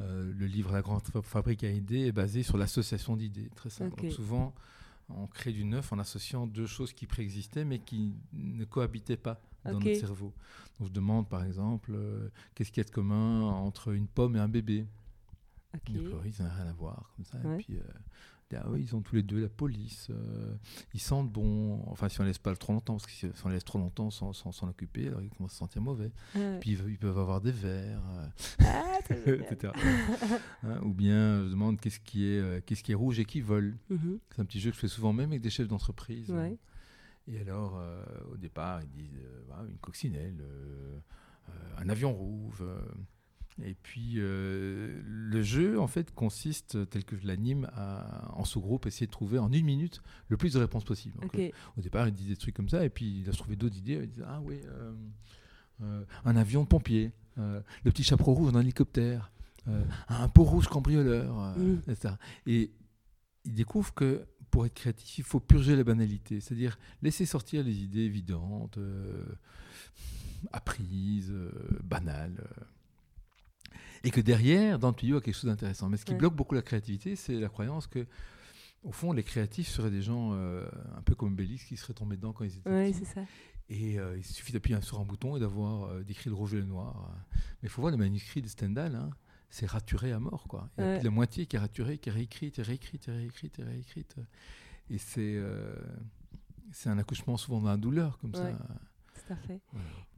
Euh, 0.00 0.30
le 0.36 0.46
livre 0.46 0.72
La 0.72 0.82
Grande 0.82 1.02
Fabrique 1.22 1.64
à 1.64 1.70
idées 1.70 2.06
est 2.06 2.12
basé 2.12 2.42
sur 2.42 2.58
l'association 2.58 3.16
d'idées, 3.16 3.48
très 3.56 3.70
simple. 3.70 4.00
Donc 4.00 4.12
souvent, 4.12 4.54
on 5.08 5.26
crée 5.26 5.52
du 5.52 5.64
neuf 5.64 5.92
en 5.92 5.98
associant 5.98 6.46
deux 6.46 6.66
choses 6.66 6.92
qui 6.92 7.06
préexistaient 7.06 7.64
mais 7.64 7.78
qui 7.78 8.14
ne 8.32 8.64
cohabitaient 8.64 9.16
pas 9.16 9.40
dans 9.64 9.80
notre 9.80 9.94
cerveau. 9.94 10.32
Donc 10.78 10.88
je 10.88 10.92
demande 10.92 11.28
par 11.28 11.44
exemple, 11.44 11.92
euh, 11.94 12.28
qu'est-ce 12.54 12.70
qu'il 12.70 12.82
y 12.82 12.86
a 12.86 12.88
de 12.88 12.94
commun 12.94 13.42
entre 13.42 13.92
une 13.92 14.08
pomme 14.08 14.36
et 14.36 14.40
un 14.40 14.48
bébé? 14.48 14.86
Okay. 15.74 15.92
Les 15.94 16.32
ça 16.32 16.44
n'a 16.44 16.50
rien 16.50 16.66
à 16.66 16.72
voir, 16.72 17.10
comme 17.16 17.24
ça. 17.24 17.38
Et 17.38 17.56
puis, 17.56 17.78
euh, 17.78 17.82
ah 18.54 18.66
oui, 18.68 18.82
ils 18.82 18.94
ont 18.94 19.00
tous 19.00 19.14
les 19.14 19.22
deux 19.22 19.40
la 19.40 19.48
police, 19.48 20.08
euh, 20.10 20.54
ils 20.92 21.00
sentent 21.00 21.30
bon, 21.30 21.82
enfin 21.86 22.10
si 22.10 22.20
on 22.20 22.24
laisse 22.24 22.36
pas 22.36 22.54
trop 22.54 22.74
longtemps, 22.74 22.94
parce 22.94 23.06
que 23.06 23.12
si 23.12 23.26
on 23.44 23.48
laisse 23.48 23.64
trop 23.64 23.78
longtemps 23.78 24.10
sans 24.10 24.34
s'en 24.34 24.68
occuper, 24.68 25.08
alors 25.08 25.22
ils 25.22 25.30
commencent 25.30 25.52
à 25.52 25.54
se 25.54 25.58
sentir 25.58 25.80
mauvais. 25.80 26.12
Ah 26.34 26.58
puis 26.60 26.72
ils, 26.72 26.98
peuvent 26.98 27.18
avoir 27.18 27.40
des 27.40 27.52
vers, 27.52 28.02
ah, 28.60 28.98
etc. 29.10 29.72
Hein, 30.64 30.80
ou 30.82 30.92
bien 30.92 31.44
je 31.44 31.50
demande 31.50 31.80
qu'est-ce 31.80 32.00
qui 32.00 32.26
est, 32.26 32.64
qu'est-ce 32.66 32.82
qui 32.82 32.92
est 32.92 32.96
rouge 32.96 33.18
et 33.18 33.24
qui 33.24 33.40
vole. 33.40 33.78
Mhm. 33.88 34.18
C'est 34.30 34.42
un 34.42 34.44
petit 34.44 34.60
jeu 34.60 34.70
que 34.70 34.76
je 34.76 34.80
fais 34.80 34.88
souvent 34.88 35.14
même 35.14 35.30
avec 35.30 35.40
des 35.40 35.50
chefs 35.50 35.68
d'entreprise. 35.68 36.30
Ouais. 36.30 36.58
Et 37.28 37.40
alors, 37.40 37.78
euh, 37.78 38.04
au 38.32 38.36
départ, 38.36 38.80
ils 38.82 38.88
disent 38.88 39.18
euh, 39.22 39.66
une 39.68 39.78
coccinelle, 39.78 40.38
euh, 40.40 40.98
un 41.78 41.88
avion 41.88 42.12
rouge. 42.12 42.64
et 43.62 43.74
puis, 43.74 44.14
le 44.14 45.42
jeu, 45.42 45.78
en 45.78 45.86
fait, 45.86 46.12
consiste, 46.14 46.88
tel 46.90 47.04
que 47.04 47.16
je 47.16 47.26
l'anime, 47.26 47.70
en 48.32 48.44
sous-groupe, 48.44 48.86
essayer 48.86 49.06
de 49.06 49.12
trouver 49.12 49.38
en 49.38 49.52
une 49.52 49.64
minute 49.64 50.02
le 50.28 50.36
plus 50.36 50.54
de 50.54 50.58
réponses 50.58 50.84
possibles. 50.84 51.18
au 51.76 51.80
départ, 51.80 52.08
ils 52.08 52.14
disent 52.14 52.28
des 52.28 52.36
trucs 52.36 52.54
comme 52.54 52.68
ça, 52.68 52.84
et 52.84 52.90
puis 52.90 53.20
il 53.20 53.28
a 53.28 53.32
trouvé 53.32 53.56
d'autres 53.56 53.76
idées. 53.76 54.00
Ils 54.02 54.08
disent 54.08 54.24
Ah 54.26 54.40
oui, 54.42 54.60
un 55.80 56.36
avion 56.36 56.62
de 56.62 56.68
pompier, 56.68 57.12
le 57.36 57.62
petit 57.84 58.04
chapeau 58.04 58.32
rouge 58.32 58.52
d'un 58.52 58.60
hélicoptère, 58.60 59.32
un 60.08 60.28
pot 60.28 60.44
rouge 60.44 60.68
cambrioleur, 60.68 61.56
mm. 61.58 61.82
etc. 61.88 62.14
Et 62.46 62.72
ils 63.44 63.54
découvrent 63.54 63.94
que 63.94 64.24
pour 64.52 64.66
être 64.66 64.74
créatif, 64.74 65.18
il 65.18 65.24
faut 65.24 65.40
purger 65.40 65.74
la 65.74 65.82
banalité, 65.82 66.38
c'est-à-dire 66.40 66.78
laisser 67.00 67.24
sortir 67.24 67.64
les 67.64 67.82
idées 67.82 68.02
évidentes, 68.02 68.76
euh, 68.76 69.24
apprises, 70.52 71.30
euh, 71.32 71.50
banales. 71.82 72.36
Euh, 72.38 73.74
et 74.04 74.10
que 74.10 74.20
derrière, 74.20 74.78
dans 74.78 74.88
le 74.88 74.94
tuyau, 74.94 75.14
il 75.14 75.20
y 75.20 75.22
a 75.22 75.24
quelque 75.24 75.34
chose 75.34 75.46
d'intéressant. 75.46 75.88
Mais 75.88 75.96
ce 75.96 76.04
qui 76.04 76.14
bloque 76.14 76.36
beaucoup 76.36 76.54
la 76.54 76.60
créativité, 76.60 77.16
c'est 77.16 77.40
la 77.40 77.48
croyance 77.48 77.86
que, 77.86 78.06
au 78.84 78.92
fond, 78.92 79.12
les 79.12 79.22
créatifs 79.22 79.68
seraient 79.68 79.92
des 79.92 80.02
gens 80.02 80.32
un 80.32 81.02
peu 81.04 81.14
comme 81.14 81.36
Bélix 81.36 81.64
qui 81.64 81.76
seraient 81.76 81.94
tombés 81.94 82.16
dedans 82.16 82.32
quand 82.32 82.44
ils 82.44 82.56
étaient 82.56 82.68
ouais, 82.68 82.92
Ça. 82.92 83.22
Et 83.68 83.98
il 84.16 84.24
suffit 84.24 84.52
d'appuyer 84.52 84.78
sur 84.82 84.98
un 84.98 85.04
bouton 85.04 85.36
et 85.36 85.40
d'avoir 85.40 86.02
d'écrire 86.02 86.32
le 86.32 86.36
rouge 86.36 86.54
et 86.54 86.56
le 86.56 86.64
noir. 86.64 87.14
Mais 87.62 87.68
il 87.68 87.68
faut 87.68 87.80
voir 87.80 87.92
le 87.92 87.96
manuscrit 87.96 88.42
de 88.42 88.48
Stendhal. 88.48 88.96
Hein 88.96 89.10
c'est 89.52 89.66
raturé 89.66 90.12
à 90.12 90.18
mort. 90.18 90.46
Quoi. 90.48 90.70
Il 90.78 90.84
y 90.84 90.86
a 90.86 91.02
la 91.02 91.10
moitié 91.10 91.44
qui 91.44 91.56
est 91.56 91.58
raturée, 91.58 91.98
qui 91.98 92.08
est 92.08 92.12
réécrite, 92.12 92.58
et 92.58 92.62
réécrite, 92.62 93.08
et 93.08 93.12
réécrite, 93.12 93.58
et 93.58 93.62
réécrite. 93.62 94.16
Et 94.88 94.96
c'est, 94.96 95.34
euh, 95.36 95.74
c'est 96.72 96.88
un 96.88 96.98
accouchement 96.98 97.36
souvent 97.36 97.60
dans 97.60 97.68
la 97.68 97.76
douleur, 97.76 98.18
comme 98.18 98.34
ça. 98.34 98.50
Tout 99.32 99.38
à 99.38 99.46
fait. 99.46 99.60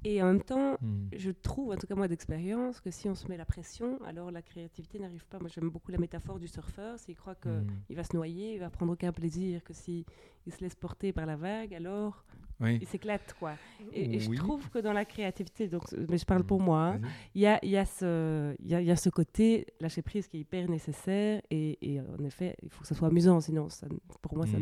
Et 0.07 0.23
en 0.23 0.27
même 0.27 0.43
temps, 0.43 0.77
hmm. 0.81 1.09
je 1.17 1.31
trouve, 1.31 1.73
en 1.73 1.77
tout 1.77 1.87
cas 1.87 1.95
moi 1.95 2.09
d'expérience, 2.09 2.81
que 2.81 2.91
si 2.91 3.09
on 3.09 3.15
se 3.15 3.27
met 3.29 3.39
la 3.39 3.47
pression, 3.47 3.99
alors 4.05 4.31
la 4.31 4.43
créativité 4.43 4.99
n'arrive 4.99 5.25
pas. 5.27 5.39
Moi 5.39 5.49
j'aime 5.49 5.71
beaucoup 5.71 5.91
la 5.91 5.99
métaphore 5.99 6.39
du 6.39 6.47
surfeur. 6.47 6.99
S'il 6.99 7.17
croit 7.17 7.35
qu'il 7.35 7.51
hmm. 7.51 7.67
il 7.89 7.97
va 7.97 8.05
se 8.05 8.15
noyer, 8.15 8.55
il 8.55 8.61
va 8.61 8.71
prendre 8.71 8.93
aucun 8.93 9.13
plaisir, 9.13 9.65
que 9.65 9.73
s'il 9.73 10.05
il 10.47 10.53
se 10.53 10.61
laisse 10.61 10.75
porter 10.75 11.13
par 11.13 11.25
la 11.25 11.37
vague, 11.37 11.75
alors 11.75 12.25
il 12.61 12.87
s'éclate. 12.87 13.35
quoi. 13.39 13.55
Et, 13.93 14.19
je 14.21 14.31
trouve 14.33 14.69
que 14.69 14.79
dans 14.79 14.93
la 14.93 15.05
créativité, 15.05 15.69
donc, 15.69 15.85
mais 16.09 16.19
je 16.19 16.27
parle 16.27 16.45
pour 16.45 16.61
hmm. 16.61 16.65
moi, 16.65 16.87
hein, 16.89 17.01
il 17.35 17.43
y, 17.43 17.47
a, 17.47 17.65
y, 17.65 17.77
a 17.77 17.87
ce, 17.87 18.55
y, 18.63 18.75
a, 18.75 18.83
y 18.83 18.91
a 18.91 18.97
ce 18.97 19.09
côté 19.09 19.67
lâcher 19.81 20.03
prise 20.03 20.29
qui 20.29 20.37
est 20.37 20.41
hyper 20.41 20.69
nécessaire. 20.69 21.41
Et, 21.51 21.79
et 21.81 22.01
en 22.01 22.23
effet, 22.25 22.57
il 22.63 22.71
faut 22.71 22.83
que 22.83 22.89
ça 22.89 22.95
soit 22.95 23.09
amusant, 23.09 23.41
sinon 23.41 23.71
ça, 23.71 23.87
pour 24.21 24.37
moi, 24.37 24.47
ça 24.47 24.59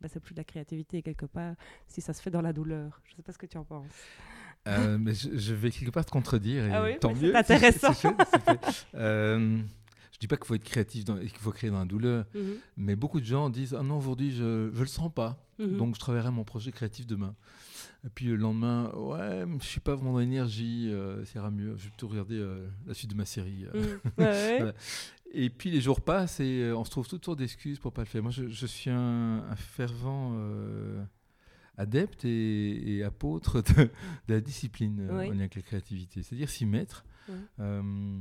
bah, 0.00 0.08
c'est 0.12 0.20
plus 0.20 0.34
de 0.34 0.40
la 0.40 0.44
créativité 0.44 1.02
quelque 1.02 1.26
part 1.26 1.54
si 1.86 2.00
ça 2.00 2.12
se 2.12 2.22
fait 2.22 2.30
dans 2.30 2.42
la 2.42 2.52
douleur. 2.52 3.00
Je 3.04 3.12
ne 3.12 3.16
sais 3.16 3.22
pas 3.22 3.32
ce 3.32 3.38
que 3.38 3.46
tu 3.46 3.58
en 3.58 3.64
penses. 3.64 3.90
Euh, 4.68 4.98
mais 5.00 5.12
je, 5.14 5.54
vais 5.54 5.70
quelque 5.70 5.90
part 5.90 6.04
te 6.04 6.10
contredire. 6.10 6.64
Et 6.64 6.72
ah 6.72 6.82
oui, 6.82 6.98
tant 7.00 7.14
mieux. 7.14 7.32
C'est 7.32 7.36
intéressant. 7.36 7.92
euh, 8.94 9.58
je 10.12 10.18
dis 10.18 10.26
pas 10.26 10.36
qu'il 10.36 10.46
faut 10.46 10.54
être 10.54 10.64
créatif 10.64 11.04
et 11.22 11.26
qu'il 11.26 11.38
faut 11.38 11.52
créer 11.52 11.70
dans 11.70 11.78
la 11.78 11.84
douleur, 11.84 12.26
mhm. 12.34 12.56
mais 12.76 12.96
beaucoup 12.96 13.20
de 13.20 13.24
gens 13.24 13.48
disent 13.48 13.74
ah 13.78 13.82
non 13.82 13.98
aujourd'hui 13.98 14.32
je 14.32 14.70
ne 14.70 14.78
le 14.78 14.86
sens 14.86 15.10
pas, 15.12 15.42
mhm. 15.58 15.78
donc 15.78 15.94
je 15.94 16.00
travaillerai 16.00 16.30
mon 16.30 16.44
projet 16.44 16.72
créatif 16.72 17.06
demain. 17.06 17.34
Et 18.04 18.08
puis 18.08 18.26
le 18.26 18.36
lendemain, 18.36 18.90
ouais, 18.94 19.44
je 19.60 19.66
suis 19.66 19.80
pas 19.80 19.94
vraiment 19.94 20.14
dans 20.14 20.20
l'énergie, 20.20 20.88
euh, 20.90 21.22
ça 21.26 21.38
ira 21.38 21.50
mieux. 21.50 21.76
Je 21.76 21.84
vais 21.84 21.90
plutôt 21.90 22.08
regarder 22.08 22.42
la 22.86 22.94
suite 22.94 23.10
de 23.10 23.14
ma 23.14 23.26
série. 23.26 23.66
Mhm. 24.18 24.72
Et 25.32 25.48
puis 25.48 25.70
les 25.70 25.80
jours 25.80 26.00
passent 26.00 26.40
et 26.40 26.62
euh, 26.62 26.76
on 26.76 26.84
se 26.84 26.90
trouve 26.90 27.06
toutes 27.06 27.24
sortes 27.24 27.38
d'excuses 27.38 27.78
pour 27.78 27.92
pas 27.92 28.02
le 28.02 28.06
faire. 28.06 28.22
Moi, 28.22 28.32
je, 28.32 28.66
suis 28.66 28.90
un, 28.90 29.44
fervent 29.56 30.32
euh, 30.34 31.04
adepte 31.76 32.24
et, 32.24 33.02
apôtre 33.04 33.62
de, 33.76 33.90
la 34.28 34.40
discipline 34.40 35.08
en 35.10 35.18
lien 35.18 35.38
avec 35.38 35.54
la 35.54 35.62
créativité. 35.62 36.22
C'est-à-dire 36.22 36.50
s'y 36.50 36.66
mettre, 36.66 37.04
euh, 37.60 38.18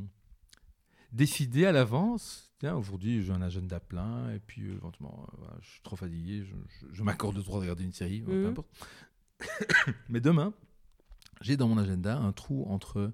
décider 1.11 1.65
à 1.65 1.71
l'avance. 1.71 2.51
Tiens, 2.59 2.75
aujourd'hui, 2.75 3.23
j'ai 3.23 3.31
un 3.31 3.41
agenda 3.41 3.79
plein 3.79 4.31
et 4.31 4.39
puis 4.39 4.69
éventuellement, 4.69 5.25
je 5.61 5.69
suis 5.69 5.81
trop 5.81 5.95
fatigué, 5.95 6.43
je, 6.91 7.03
m'accorde 7.03 7.37
le 7.37 7.41
droit 7.41 7.57
de 7.57 7.61
regarder 7.61 7.85
une 7.85 7.93
série, 7.93 8.21
peu 8.21 8.33
mhm. 8.33 8.49
importe. 8.51 8.69
Mais 10.09 10.19
demain, 10.19 10.53
j'ai 11.41 11.57
dans 11.57 11.67
mon 11.67 11.77
agenda 11.77 12.17
un 12.17 12.31
trou 12.31 12.65
entre 12.67 12.99
euh, 12.99 13.13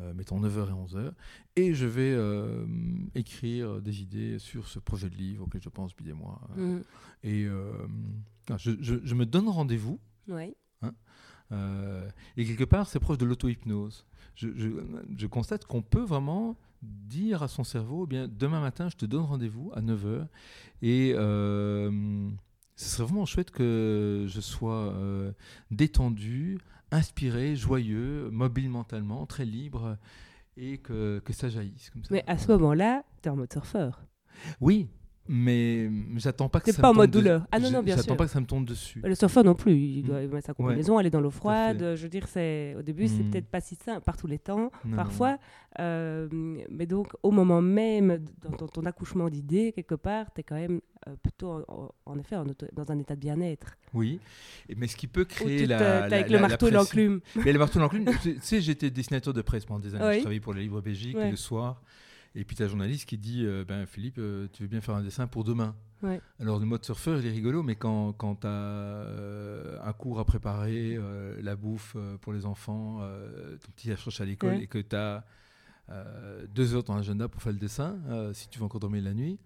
mettons 0.00 0.40
9h 0.40 0.68
et 0.68 0.72
11h, 0.72 1.12
et 1.56 1.74
je 1.74 1.86
vais 1.86 2.12
euh, 2.12 2.66
écrire 3.14 3.80
des 3.80 4.02
idées 4.02 4.38
sur 4.38 4.66
ce 4.66 4.78
projet 4.78 5.08
de 5.08 5.14
livre 5.14 5.44
auquel 5.44 5.62
je 5.62 5.68
pense 5.68 5.90
depuis 5.90 6.04
des 6.04 6.12
mois. 6.12 6.40
Mm. 6.56 6.78
Et 7.22 7.44
euh, 7.44 7.72
je, 8.56 8.72
je, 8.80 9.14
me 9.14 9.24
donne 9.24 9.48
rendez-vous. 9.48 10.00
Oui. 10.28 10.56
Hein, 10.82 10.92
et 12.36 12.44
quelque 12.44 12.64
part, 12.64 12.88
c'est 12.88 12.98
proche 12.98 13.18
de 13.18 13.24
l'auto-hypnose. 13.24 14.06
Je, 14.34 14.48
je, 15.16 15.26
constate 15.26 15.64
qu'on 15.66 15.82
peut 15.82 16.02
vraiment 16.02 16.56
dire 16.82 17.44
à 17.44 17.48
son 17.48 17.62
cerveau, 17.62 18.04
eh 18.06 18.08
bien, 18.08 18.26
demain 18.26 18.60
matin, 18.60 18.88
je 18.88 18.96
te 18.96 19.06
donne 19.06 19.22
rendez-vous 19.22 19.70
à 19.74 19.80
9h. 19.80 20.26
Et 20.82 21.12
ce 21.14 22.88
serait 22.88 23.04
vraiment 23.04 23.26
chouette 23.26 23.52
que 23.52 24.24
je 24.26 24.40
sois 24.40 24.92
détendu, 25.70 26.58
inspiré, 26.94 27.56
joyeux, 27.56 28.30
mobile 28.30 28.70
mentalement, 28.70 29.26
très 29.26 29.44
libre, 29.44 29.98
et 30.56 30.78
que, 30.78 31.20
que 31.24 31.32
ça 31.32 31.48
jaillisse 31.48 31.90
comme 31.90 32.04
ça. 32.04 32.08
Mais 32.12 32.24
à 32.26 32.38
ce 32.38 32.50
moment-là, 32.52 33.02
tu 33.22 33.28
es 33.28 33.32
en 33.32 33.36
mode 33.36 33.52
surfeur. 33.52 34.02
Oui, 34.60 34.88
mais 35.26 35.90
j'attends 36.16 36.48
pas 36.48 36.60
que 36.60 36.70
ça 36.70 36.82
pas 36.82 36.90
en 36.90 36.94
mode 36.94 37.10
douleur. 37.10 37.46
Ah 37.50 37.58
non, 37.58 37.70
non, 37.70 37.82
bien 37.82 37.94
sûr. 37.94 38.04
J'attends 38.04 38.16
pas 38.16 38.26
que 38.26 38.30
ça 38.30 38.40
me 38.40 38.46
tombe 38.46 38.66
dessus. 38.66 39.00
Le 39.02 39.14
surfeur 39.14 39.42
non 39.42 39.54
plus. 39.54 39.74
Il 39.74 40.02
doit 40.02 40.20
mm. 40.20 40.28
mettre 40.28 40.46
sa 40.46 40.54
combinaison, 40.54 40.98
aller 40.98 41.10
dans 41.10 41.20
l'eau 41.20 41.30
froide. 41.30 41.94
Je 41.96 42.02
veux 42.02 42.08
dire, 42.08 42.26
c'est 42.28 42.74
au 42.78 42.82
début, 42.82 43.08
c'est 43.08 43.22
mm. 43.22 43.30
peut-être 43.30 43.46
pas 43.48 43.60
si 43.60 43.74
simple 43.74 44.02
par 44.02 44.16
tous 44.16 44.26
les 44.26 44.38
temps, 44.38 44.70
parfois. 44.94 45.38
Euh, 45.80 46.28
mais 46.70 46.86
donc, 46.86 47.08
au 47.22 47.30
moment 47.30 47.62
même, 47.62 48.24
dans, 48.58 48.68
ton 48.68 48.84
accouchement 48.84 49.28
d'idées, 49.28 49.72
quelque 49.72 49.94
part, 49.94 50.32
tu 50.32 50.40
es 50.40 50.44
quand 50.44 50.54
même 50.54 50.80
euh, 51.08 51.16
plutôt, 51.22 51.64
en, 52.06 52.18
effet, 52.18 52.36
dans 52.72 52.92
un 52.92 52.98
état 52.98 53.14
de 53.14 53.20
bien-être. 53.20 53.76
Oui, 53.92 54.20
mais 54.76 54.86
ce 54.86 54.96
qui 54.96 55.06
peut 55.06 55.24
créer 55.24 55.66
la, 55.66 56.04
Avec 56.04 56.28
le 56.30 56.38
marteau 56.38 56.68
et 56.68 56.70
l'enclume. 56.70 57.20
Mais 57.44 57.52
le 57.52 57.58
marteau 57.58 57.78
et 57.78 57.82
l'enclume, 57.82 58.10
tu 58.22 58.38
sais, 58.40 58.60
j'étais 58.60 58.90
dessinateur 58.90 59.32
de 59.32 59.42
presse 59.42 59.64
pendant 59.64 59.80
des 59.80 59.94
années. 59.94 60.16
Je 60.16 60.20
travaillais 60.20 60.40
pour 60.40 60.52
le 60.52 60.60
Livre 60.60 60.80
Belgique 60.80 61.16
le 61.18 61.36
soir. 61.36 61.82
Et 62.34 62.44
puis 62.44 62.56
tu 62.56 62.62
as 62.62 62.66
un 62.66 62.68
journaliste 62.68 63.08
qui 63.08 63.16
dit 63.16 63.44
euh, 63.44 63.64
ben, 63.66 63.86
Philippe, 63.86 64.18
euh, 64.18 64.48
tu 64.52 64.62
veux 64.62 64.68
bien 64.68 64.80
faire 64.80 64.94
un 64.96 65.02
dessin 65.02 65.26
pour 65.26 65.44
demain. 65.44 65.74
Alors 66.38 66.58
le 66.58 66.66
mode 66.66 66.84
surfeur, 66.84 67.18
il 67.18 67.26
est 67.26 67.30
rigolo, 67.30 67.62
mais 67.62 67.76
quand, 67.76 68.12
quand 68.12 68.36
tu 68.36 68.46
as 68.46 68.50
euh, 68.50 69.78
un 69.82 69.92
cours 69.94 70.20
à 70.20 70.26
préparer, 70.26 70.98
la 71.40 71.56
bouffe 71.56 71.96
pour 72.20 72.34
les 72.34 72.44
enfants, 72.44 73.00
ton 73.00 73.72
petit 73.74 73.90
approche 73.90 74.20
à 74.20 74.26
l'école, 74.26 74.60
et 74.60 74.66
que 74.66 74.78
tu 74.78 74.94
as 74.94 75.24
deux 76.54 76.74
heures 76.74 76.84
dans 76.84 76.94
l'agenda 76.94 77.26
pour 77.26 77.40
faire 77.40 77.54
le 77.54 77.58
dessin, 77.58 77.96
si 78.34 78.50
tu 78.50 78.58
veux 78.58 78.66
encore 78.66 78.80
dormir 78.80 79.02
la 79.02 79.14
nuit, 79.14 79.38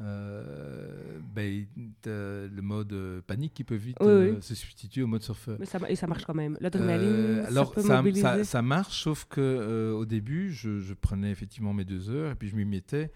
euh, 0.00 1.18
ben, 1.34 1.66
le 2.04 2.60
mode 2.60 2.92
euh, 2.92 3.20
panique 3.26 3.52
qui 3.52 3.64
peut 3.64 3.74
vite 3.74 3.96
euh, 4.00 4.40
se 4.40 4.54
substituer 4.54 5.02
au 5.02 5.08
mode 5.08 5.22
surfeur. 5.22 5.56
Mais 5.58 5.66
ça, 5.66 5.80
et 5.88 5.96
ça 5.96 6.06
marche 6.06 6.24
quand 6.24 6.34
même. 6.34 6.56
L'adrénaline, 6.60 7.40
alors 7.46 7.74
ça, 7.74 8.02
ça, 8.14 8.44
ça, 8.44 8.62
marche, 8.62 9.02
sauf 9.02 9.24
que 9.24 9.92
au 9.92 10.06
début, 10.06 10.52
je, 10.52 10.78
je, 10.78 10.94
prenais 10.94 11.32
effectivement 11.32 11.74
mes 11.74 11.84
deux 11.84 12.10
heures 12.10 12.30
et 12.30 12.34
puis 12.36 12.48
je 12.48 12.54
m'y 12.54 12.64
mettais 12.64 13.10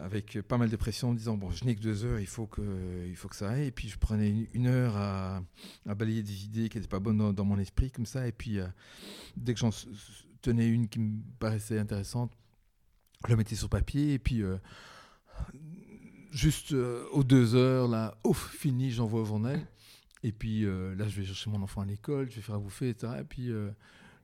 avec 0.00 0.40
pas 0.42 0.58
mal 0.58 0.68
de 0.68 0.76
pression 0.76 1.10
en 1.10 1.14
disant 1.14 1.36
bon, 1.36 1.50
je 1.50 1.64
n'ai 1.64 1.76
que 1.76 1.80
deux 1.80 2.04
heures, 2.04 2.18
il 2.18 2.26
faut 2.26 2.46
que, 2.46 2.62
il 3.06 3.16
faut 3.16 3.28
que 3.28 3.36
ça 3.36 3.50
aille. 3.50 3.66
Et 3.66 3.72
puis 3.72 3.88
je 3.88 3.98
prenais 3.98 4.48
une, 4.52 4.66
heure 4.66 4.96
à, 4.96 5.42
à, 5.88 5.94
balayer 5.94 6.24
des 6.24 6.44
idées 6.44 6.68
qui 6.68 6.78
n'étaient 6.78 6.88
pas 6.88 6.98
bonnes 6.98 7.32
dans, 7.32 7.44
mon 7.44 7.58
esprit 7.58 7.92
comme 7.92 8.06
ça. 8.06 8.26
Et 8.26 8.32
puis 8.32 8.58
dès 9.36 9.54
que 9.54 9.60
j'en 9.60 9.70
tenais 10.42 10.66
une 10.66 10.88
qui 10.88 10.98
me 10.98 11.20
paraissait 11.38 11.78
intéressante, 11.78 12.32
je 13.26 13.30
la 13.30 13.36
mettais 13.36 13.54
sur 13.54 13.68
papier 13.68 14.14
et 14.14 14.18
puis 14.18 14.42
juste 16.30 16.72
euh, 16.72 17.04
aux 17.12 17.24
deux 17.24 17.54
heures, 17.54 17.88
là, 17.88 18.16
ouf, 18.24 18.50
fini, 18.50 18.90
j'envoie 18.90 19.22
au 19.22 19.24
journal. 19.24 19.60
Et 20.22 20.32
puis 20.32 20.64
euh, 20.64 20.94
là, 20.96 21.08
je 21.08 21.18
vais 21.18 21.26
chercher 21.26 21.50
mon 21.50 21.62
enfant 21.62 21.80
à 21.80 21.86
l'école, 21.86 22.30
je 22.30 22.36
vais 22.36 22.42
faire 22.42 22.56
à 22.56 22.58
bouffer, 22.58 22.90
etc. 22.90 23.14
Et 23.20 23.24
puis 23.24 23.50
euh, 23.50 23.70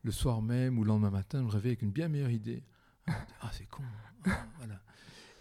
le 0.02 0.12
soir 0.12 0.42
même 0.42 0.78
ou 0.78 0.84
le 0.84 0.88
lendemain 0.88 1.10
matin, 1.10 1.38
je 1.40 1.44
me 1.44 1.50
réveille 1.50 1.70
avec 1.70 1.82
une 1.82 1.90
bien 1.90 2.08
meilleure 2.08 2.30
idée. 2.30 2.62
Ah, 3.06 3.50
c'est 3.52 3.66
con. 3.68 3.82
Ah, 4.26 4.46
voilà. 4.58 4.80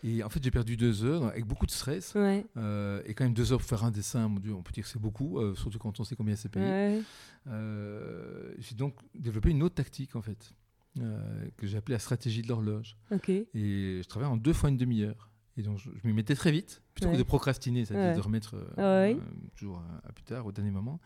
Et 0.04 0.24
en 0.24 0.30
fait, 0.30 0.42
j'ai 0.44 0.52
perdu 0.52 0.78
deux 0.78 1.04
heures 1.04 1.26
avec 1.26 1.46
beaucoup 1.46 1.66
de 1.66 1.72
stress. 1.72 2.16
et 2.16 3.14
quand 3.16 3.24
même 3.24 3.34
deux 3.34 3.52
heures 3.52 3.60
pour 3.60 3.68
faire 3.68 3.84
un 3.84 3.92
dessin, 3.92 4.28
mon 4.28 4.40
Dieu, 4.40 4.54
on 4.54 4.62
peut 4.62 4.72
dire 4.72 4.84
que 4.84 4.90
c'est 4.90 5.02
beaucoup, 5.02 5.40
surtout 5.56 5.80
quand 5.80 6.00
on 6.00 6.04
sait 6.04 6.16
combien 6.16 6.36
c'est 6.36 6.50
payé. 6.50 7.02
j'ai 7.48 8.76
donc 8.76 8.96
développé 9.16 9.50
une 9.50 9.64
autre 9.64 9.76
tactique, 9.76 10.16
en 10.16 10.22
fait, 10.22 10.54
que 10.96 11.66
j'ai 11.66 11.78
appelée 11.78 11.96
la 11.96 12.00
stratégie 12.00 12.44
de 12.44 12.48
l'horloge. 12.50 12.98
Et 13.56 14.02
je 14.04 14.08
travaille 14.08 14.30
en 14.30 14.38
deux 14.38 14.54
fois 14.54 14.70
une 14.70 14.78
demi-heure. 14.78 15.32
Et 15.58 15.64
donc, 15.64 15.78
je, 15.78 15.90
m'y 16.04 16.14
mettais 16.14 16.36
très 16.36 16.52
vite, 16.52 16.82
plutôt 16.94 17.12
que 17.12 17.18
de 17.18 17.24
procrastiner, 17.24 17.86
c'est-à-dire 17.86 18.16
de 18.16 18.22
remettre 18.22 18.56
euh, 18.56 18.74
ah 18.78 18.82
euh, 18.82 19.16
toujours 19.56 19.82
à, 20.04 20.12
plus 20.12 20.24
tard, 20.24 20.46
au 20.46 20.52
dernier 20.52 20.72
moment. 20.72 21.00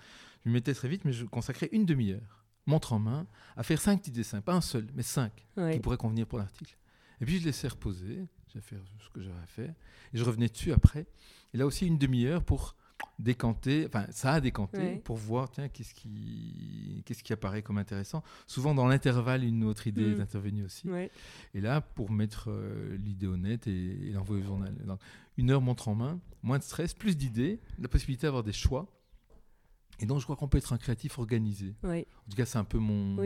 Je 0.44 0.50
m'y 0.50 0.53
mettais 0.53 0.74
très 0.74 0.88
vite, 0.88 1.06
mais 1.06 1.12
je 1.12 1.25
consacrais 1.25 1.70
une 1.72 1.86
demi-heure, 1.86 2.46
montre 2.65 2.94
en 2.94 3.00
main, 3.00 3.27
à 3.56 3.63
faire 3.63 3.79
cinq 3.79 4.00
petits 4.00 4.12
dessins, 4.12 4.41
pas 4.41 4.53
un 4.53 4.62
seul, 4.62 4.88
mais 4.96 5.03
cinq, 5.03 5.48
qui 5.72 5.79
pourraient 5.79 5.98
convenir 5.98 6.25
pour 6.25 6.39
l'article. 6.39 6.77
Et 7.22 7.25
puis, 7.25 7.39
je 7.39 7.46
laissais 7.46 7.68
reposer, 7.68 8.27
j'ai 8.53 8.62
fait 8.62 8.77
ce 9.00 9.10
que 9.10 9.22
j'avais 9.22 9.36
fait, 9.46 9.75
et 10.13 10.18
je 10.18 10.24
revenais 10.24 10.48
dessus 10.48 10.72
après. 10.72 11.06
Et 11.53 11.58
là 11.58 11.68
aussi, 11.68 11.86
une 11.86 11.98
demi-heure 11.98 12.44
pour 12.44 12.75
décanter, 13.20 13.86
enfin 13.88 14.06
ça 14.12 14.34
a 14.34 14.41
décanté 14.41 15.01
pour 15.03 15.18
voir 15.18 15.50
tiens 15.51 15.68
qu'est-ce 15.68 15.94
qui 15.94 17.03
qu'est-ce 17.06 17.24
qui 17.24 17.34
apparaît 17.34 17.62
comme 17.62 17.77
intéressant. 17.77 18.24
Souvent 18.48 18.74
dans 18.74 18.88
l'intervalle 18.88 19.44
une 19.44 19.63
autre 19.63 19.88
idée 19.88 20.12
est 20.12 20.15
mm. 20.15 20.22
intervenue 20.22 20.63
aussi. 20.65 20.88
Et 21.53 21.62
là 21.62 21.82
pour 21.82 22.12
mettre 22.12 22.50
euh, 22.50 22.98
l'idée 22.98 23.27
honnête 23.27 23.68
et, 23.68 24.08
et 24.08 24.12
l'envoyer 24.12 24.44
au 24.44 24.46
journal. 24.46 24.74
une 25.38 25.51
heure 25.51 25.62
montre 25.62 25.89
en 25.89 25.96
main, 25.96 26.20
moins 26.44 26.58
de 26.58 26.63
stress, 26.63 26.94
plus 26.94 27.18
d'idées, 27.18 27.60
la 27.79 27.88
possibilité 27.88 28.27
d'avoir 28.27 28.44
des 28.44 28.53
choix. 28.53 28.88
Et 30.00 30.06
donc 30.06 30.20
je 30.20 30.24
crois 30.24 30.36
qu'on 30.36 30.48
peut 30.48 30.58
être 30.58 30.74
un 30.74 30.77
créatif 30.77 31.20
organisé. 31.20 31.75
En 31.84 31.91
tout 32.29 32.38
cas 32.38 32.46
c'est 32.46 32.58
un 32.58 32.63
peu 32.63 32.77
mon, 32.77 33.18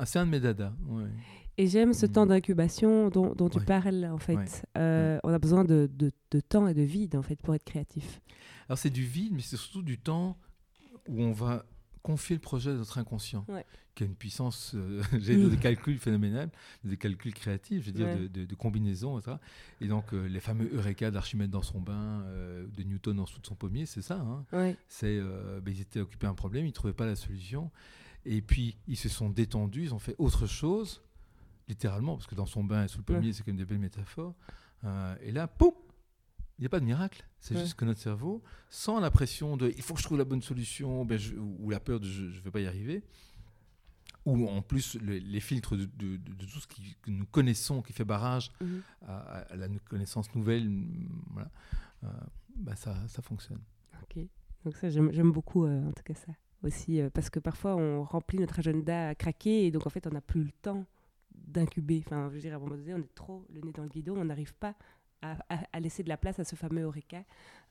c'est 0.00 0.18
un, 0.18 0.26
de 0.26 0.30
mes 0.30 0.40
dadas. 0.40 0.72
Et 1.56 1.66
j'aime 1.66 1.92
ce 1.92 2.06
mm. 2.06 2.12
temps 2.12 2.26
d'incubation 2.26 3.10
dont, 3.10 3.48
tu 3.48 3.60
parles, 3.60 4.06
en 4.06 4.18
fait. 4.18 4.66
Euh, 4.76 5.18
on 5.22 5.32
a 5.32 5.38
besoin 5.38 5.64
de, 5.64 5.90
de, 5.92 6.40
temps 6.40 6.66
et 6.68 6.74
de 6.74 6.82
vide, 6.82 7.16
en 7.16 7.22
fait, 7.22 7.40
pour 7.42 7.54
être 7.54 7.64
créatif. 7.64 8.20
Alors, 8.68 8.78
c'est 8.78 8.90
du 8.90 9.04
vide, 9.04 9.32
mais 9.34 9.42
c'est 9.42 9.56
surtout 9.56 9.82
du 9.82 9.98
temps 9.98 10.36
où 11.08 11.22
on 11.22 11.32
va 11.32 11.64
confier 12.02 12.36
le 12.36 12.40
projet 12.40 12.70
à 12.70 12.74
notre 12.74 12.98
inconscient, 12.98 13.46
qui 13.94 14.04
a 14.04 14.06
une 14.06 14.14
puissance 14.14 14.72
euh, 14.74 15.02
j'ai 15.18 15.36
de 15.50 15.54
calcul 15.56 15.98
phénoménal, 15.98 16.50
des 16.84 16.96
calculs 16.96 17.34
créatifs, 17.34 17.82
je 17.82 17.90
veux 17.90 17.96
dire, 17.96 18.30
de, 18.30 18.44
de, 18.44 18.54
combinaisons, 18.54 19.18
etc. 19.18 19.36
Et 19.80 19.88
donc, 19.88 20.12
euh, 20.12 20.26
les 20.26 20.40
fameux 20.40 20.70
Eureka 20.72 21.10
d'Archimède 21.10 21.50
dans 21.50 21.62
son 21.62 21.80
bain, 21.80 22.24
de 22.76 22.82
Newton 22.82 23.20
en 23.20 23.24
dessous 23.24 23.40
de 23.40 23.46
son 23.46 23.54
pommier, 23.54 23.86
c'est 23.86 24.02
ça. 24.02 24.20
Hein. 24.20 24.74
C'est, 24.88 25.20
ben, 25.20 25.74
ils 25.74 25.80
étaient 25.80 26.00
occupés 26.00 26.26
un 26.26 26.34
problème, 26.34 26.64
ils 26.64 26.70
ne 26.70 26.74
trouvaient 26.74 26.92
pas 26.92 27.06
la 27.06 27.16
solution. 27.16 27.70
Et 28.24 28.42
puis, 28.42 28.76
ils 28.86 28.96
se 28.96 29.08
sont 29.08 29.30
détendus, 29.30 29.84
ils 29.84 29.94
ont 29.94 29.98
fait 29.98 30.16
autre 30.18 30.46
chose 30.46 31.02
littéralement, 31.68 32.16
parce 32.16 32.26
que 32.26 32.34
dans 32.34 32.46
son 32.46 32.64
bain 32.64 32.84
et 32.84 32.88
sous 32.88 32.98
le 32.98 33.04
pommier, 33.04 33.32
c'est 33.32 33.46
même 33.46 33.56
des 33.56 33.64
belles 33.64 33.78
métaphores. 33.78 34.34
Euh, 34.84 35.14
et 35.22 35.32
là, 35.32 35.46
poum 35.46 35.72
Il 36.58 36.62
n'y 36.62 36.66
a 36.66 36.70
pas 36.70 36.80
de 36.80 36.84
miracle. 36.84 37.24
C'est 37.40 37.56
juste 37.56 37.74
que 37.74 37.84
notre 37.84 38.00
cerveau, 38.00 38.42
sans 38.68 38.98
la 38.98 39.10
pression 39.10 39.56
de 39.56 39.72
il 39.76 39.82
faut 39.82 39.94
que 39.94 40.00
je 40.00 40.04
trouve 40.04 40.18
la 40.18 40.24
bonne 40.24 40.42
solution, 40.42 41.04
ben 41.04 41.18
ou 41.38 41.70
la 41.70 41.78
peur 41.78 42.00
de 42.00 42.06
je 42.06 42.22
ne 42.22 42.40
vais 42.40 42.50
pas 42.50 42.60
y 42.60 42.66
arriver, 42.66 43.04
où 44.24 44.48
en 44.48 44.60
plus 44.60 44.96
les 45.00 45.40
filtres 45.40 45.76
de, 45.76 45.86
tout 46.16 46.58
ce 46.58 46.66
que 46.66 47.10
nous 47.10 47.26
connaissons, 47.26 47.80
qui 47.80 47.92
fait 47.92 48.04
barrage 48.04 48.50
mhm. 48.60 48.82
à, 49.06 49.46
la 49.54 49.68
connaissance 49.88 50.34
nouvelle, 50.34 50.68
voilà, 51.30 51.50
bah 52.56 52.74
ça, 52.74 52.96
ça 53.06 53.22
fonctionne. 53.22 53.60
Ok, 54.02 54.24
donc 54.64 54.74
ça 54.76 54.90
j'aime 54.90 55.30
beaucoup 55.30 55.64
en 55.64 55.92
tout 55.92 56.02
cas 56.02 56.14
ça 56.14 56.32
aussi, 56.64 57.00
parce 57.14 57.30
que 57.30 57.38
parfois 57.38 57.76
on 57.76 58.02
remplit 58.02 58.40
notre 58.40 58.58
agenda 58.58 59.10
à 59.10 59.14
craquer 59.14 59.66
et 59.66 59.70
donc 59.70 59.86
en 59.86 59.90
fait 59.90 60.08
on 60.08 60.10
n'a 60.10 60.20
plus 60.20 60.42
le 60.42 60.52
temps 60.60 60.86
d'incuber. 61.46 62.02
Enfin, 62.04 62.28
je 62.28 62.34
veux 62.34 62.40
dire, 62.40 62.52
à 62.52 62.56
un 62.56 62.58
moment 62.58 62.76
donné, 62.76 62.94
on 62.94 62.98
est 62.98 63.14
trop 63.14 63.46
le 63.52 63.60
nez 63.60 63.72
dans 63.72 63.82
le 63.82 63.88
guidon, 63.88 64.16
on 64.18 64.24
n'arrive 64.24 64.54
pas 64.54 64.74
à, 65.22 65.80
laisser 65.80 66.02
de 66.02 66.08
la 66.08 66.16
place 66.16 66.38
à 66.38 66.44
ce 66.44 66.56
fameux 66.56 66.82
Eureka. 66.82 67.24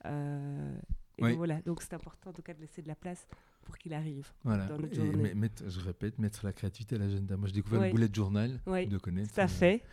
Euh, 0.05 0.77
et 1.17 1.33
voilà, 1.33 1.61
donc 1.61 1.81
c'est 1.81 1.93
important 1.93 2.29
en 2.29 2.33
tout 2.33 2.41
cas 2.41 2.53
de 2.53 2.59
laisser 2.59 2.81
de 2.81 2.87
la 2.87 2.95
place 2.95 3.27
pour 3.63 3.77
qu'il 3.77 3.93
arrive 3.93 4.31
voilà. 4.43 4.65
dans 4.67 4.77
notre 4.77 4.93
journée. 4.93 5.33
je 5.67 5.79
répète, 5.81 6.19
mettre 6.19 6.45
la 6.45 6.53
créativité 6.53 6.95
à 6.95 6.99
l'agenda. 6.99 7.35
Moi, 7.35 7.47
j'ai 7.47 7.55
découvert 7.55 7.81
le 7.81 7.91
bullet 7.91 8.09
journal 8.13 8.59
de 8.65 8.97
connaître. 8.97 9.33
Tout 9.33 9.41
à 9.41 9.47
fait. 9.47 9.83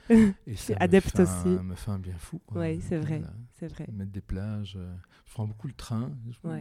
Et 0.47 0.55
ça 0.57 0.75
adepte 0.79 1.19
aussi. 1.19 1.57
Ça 1.57 1.63
me 1.63 1.75
fait 1.75 1.91
un 1.91 1.99
bien 1.99 2.17
fou. 2.19 2.41
Oui, 2.55 2.81
c'est 2.83 2.99
vrai. 2.99 3.23
c'est 3.55 3.69
vrai. 3.69 3.89
Mettre 3.93 4.13
des 4.13 4.21
plages. 4.21 4.77
Euh, 4.77 4.95
je 5.27 5.33
prends 5.33 5.47
beaucoup 5.47 5.67
le 5.67 5.75
train, 5.75 6.13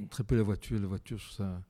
très 0.09 0.23
peu 0.23 0.35
la 0.35 0.43
voiture. 0.43 0.79
La 0.79 0.87
voiture, 0.87 1.17
je 1.17 1.25
trouve 1.25 1.45
ça. 1.45 1.61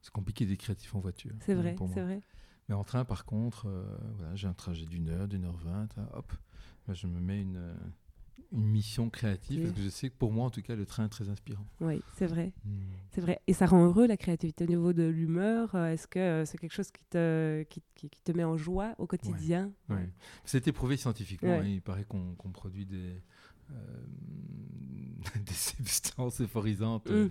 C'est 0.00 0.12
compliqué 0.12 0.44
d'être 0.44 0.58
créatif 0.58 0.94
en 0.94 1.00
voiture. 1.00 1.32
C'est 1.40 1.54
vrai, 1.54 1.74
c'est 1.94 2.02
vrai. 2.02 2.20
Mais 2.68 2.74
en 2.74 2.84
train, 2.84 3.04
par 3.04 3.24
contre, 3.24 3.66
euh, 3.68 3.84
voilà, 4.16 4.34
j'ai 4.36 4.48
un 4.48 4.54
trajet 4.54 4.86
d'une 4.86 5.08
heure, 5.08 5.28
d'une 5.28 5.44
heure 5.44 5.56
vingt. 5.56 5.88
Hop, 6.12 6.32
je 6.92 7.06
me 7.06 7.20
mets 7.20 7.40
une, 7.40 7.74
une 8.52 8.66
mission 8.66 9.10
créative 9.10 9.62
parce 9.62 9.74
que 9.74 9.82
je 9.82 9.88
sais 9.88 10.10
que 10.10 10.14
pour 10.16 10.32
moi, 10.32 10.46
en 10.46 10.50
tout 10.50 10.62
cas, 10.62 10.74
le 10.74 10.86
train 10.86 11.04
est 11.04 11.08
très 11.08 11.28
inspirant. 11.28 11.66
Oui, 11.80 12.02
c'est 12.16 12.26
vrai. 12.26 12.52
Hmm. 12.64 12.70
C'est 13.10 13.20
vrai. 13.20 13.40
Et 13.46 13.52
ça 13.52 13.66
rend 13.66 13.84
heureux 13.84 14.06
la 14.06 14.16
créativité 14.16 14.64
au 14.64 14.66
niveau 14.66 14.92
de 14.92 15.04
l'humeur. 15.04 15.74
Euh, 15.74 15.92
est-ce 15.92 16.06
que 16.06 16.18
euh, 16.18 16.44
c'est 16.44 16.58
quelque 16.58 16.74
chose 16.74 16.90
qui 16.90 17.02
te, 17.10 17.62
qui, 17.64 17.82
qui, 17.94 18.10
te 18.22 18.32
met 18.32 18.44
en 18.44 18.56
joie 18.56 18.94
au 18.98 19.06
quotidien? 19.06 19.72
C'est 20.44 20.66
éprouvé 20.68 20.96
scientifiquement. 20.96 21.52
Hein. 21.52 21.66
il 21.66 21.82
paraît 21.82 22.04
qu'on 22.04 22.50
produit 22.52 22.86
des. 22.86 23.22
des 25.46 25.54
substances 25.54 26.42
euphorisantes 26.42 27.08
hmm. 27.10 27.28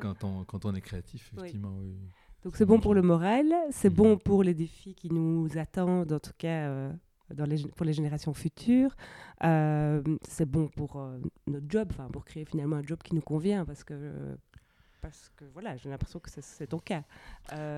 quand, 0.00 0.24
on, 0.24 0.44
quand 0.44 0.64
on 0.64 0.74
est 0.74 0.80
créatif, 0.80 1.32
effectivement. 1.32 1.72
Oui. 1.80 1.96
Donc 2.44 2.56
c'est 2.56 2.66
bon 2.66 2.80
pour 2.80 2.94
le 2.94 3.02
moral, 3.02 3.46
c'est 3.70 3.90
mm. 3.90 3.94
bon 3.94 4.16
pour 4.18 4.42
les 4.42 4.54
défis 4.54 4.94
qui 4.94 5.10
nous 5.12 5.48
attendent, 5.56 6.12
en 6.12 6.18
tout 6.18 6.32
cas 6.36 6.68
euh, 6.68 6.92
dans 7.34 7.44
les, 7.46 7.58
pour 7.58 7.84
les 7.84 7.92
générations 7.92 8.34
futures. 8.34 8.96
Euh, 9.44 10.02
c'est 10.28 10.46
bon 10.48 10.68
pour 10.68 10.96
euh, 10.96 11.18
notre 11.46 11.66
job, 11.68 11.92
pour 12.12 12.24
créer 12.24 12.44
finalement 12.44 12.76
un 12.76 12.82
job 12.82 12.98
qui 13.02 13.14
nous 13.14 13.20
convient, 13.20 13.64
parce 13.64 13.84
que 13.84 14.36
parce 15.00 15.32
que 15.36 15.44
voilà, 15.52 15.76
j'ai 15.76 15.90
l'impression 15.90 16.20
que 16.20 16.30
c'est 16.30 16.66
ton 16.68 16.78
cas. 16.78 17.02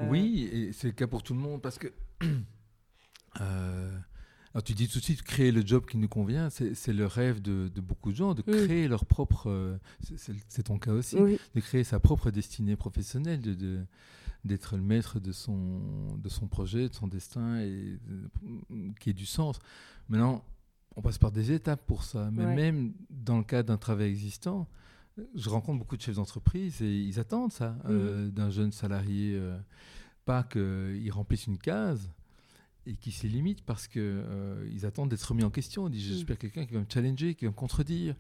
Oui, 0.09 0.49
et 0.53 0.73
c'est 0.73 0.89
le 0.89 0.93
cas 0.93 1.07
pour 1.07 1.23
tout 1.23 1.33
le 1.35 1.41
monde, 1.41 1.63
parce 1.63 1.79
que 1.79 1.89
alors 3.35 4.63
tu 4.63 4.75
dis 4.75 4.89
tout 4.89 4.99
de 4.99 5.05
suite 5.05 5.23
créer 5.23 5.51
le 5.51 5.65
job 5.65 5.87
qui 5.87 5.97
nous 5.97 6.09
convient, 6.09 6.51
c'est 6.51 6.93
le 6.93 7.07
rêve 7.07 7.41
de, 7.41 7.71
beaucoup 7.81 8.13
de 8.13 8.17
gens, 8.17 8.35
de 8.35 8.43
mm. 8.47 8.67
créer 8.67 8.89
leur 8.89 9.07
propre, 9.07 9.79
c'est 10.49 10.65
ton 10.65 10.79
cas 10.79 10.93
aussi, 10.93 11.17
de 11.17 11.61
créer 11.61 11.83
sa 11.83 11.99
propre 11.99 12.31
destinée 12.31 12.77
professionnelle, 12.77 13.41
de, 13.41 13.55
de 13.55 13.87
d'être 14.45 14.77
le 14.77 14.83
maître 14.83 15.21
de 15.21 15.33
son, 15.33 16.17
de 16.19 16.29
son 16.29 16.47
projet, 16.47 16.89
de 16.89 16.95
son 16.95 17.09
destin, 17.09 17.61
et 17.61 17.99
qui 19.01 19.11
ait 19.11 19.15
du 19.15 19.27
sens. 19.27 19.59
Maintenant, 20.09 20.45
on 20.97 21.03
passe 21.03 21.19
par 21.19 21.33
des 21.33 21.53
étapes 21.53 21.85
pour 21.87 22.05
ça. 22.05 22.31
Mais 22.33 22.55
même 22.55 22.93
dans 23.11 23.39
le 23.39 23.45
cadre 23.45 23.69
d'un 23.69 23.79
travail 23.79 24.11
existant, 24.11 24.69
je 25.35 25.49
rencontre 25.49 25.79
beaucoup 25.79 25.97
de 25.97 26.03
chefs 26.03 26.17
d'entreprise 26.17 26.83
et 26.83 27.01
ils 27.01 27.21
attendent 27.21 27.53
ça 27.53 27.71
mmh. 27.71 27.79
euh, 27.89 28.29
d'un 28.29 28.51
jeune 28.51 28.73
salarié. 28.73 29.35
Euh, 29.35 29.57
pas 30.25 30.43
qu'il 30.43 31.11
remplisse 31.13 31.47
une 31.47 31.59
case 31.59 32.11
et 32.87 32.95
qui 32.95 33.13
s'y 33.13 33.29
limite 33.29 33.63
parce 33.63 33.87
qu'ils 33.87 34.01
euh, 34.03 34.87
attendent 34.87 35.11
d'être 35.11 35.23
remis 35.23 35.45
en 35.45 35.51
question. 35.51 35.87
Ils 35.89 35.93
disent 35.93 36.11
mmh. 36.11 36.15
J'espère 36.15 36.39
quelqu'un 36.39 36.67
qui 36.67 36.75
va 36.75 36.81
me 36.81 36.87
challenger, 36.89 37.35
qui 37.35 37.45
va 37.45 37.51
me 37.51 37.57
contredire. 37.57 38.15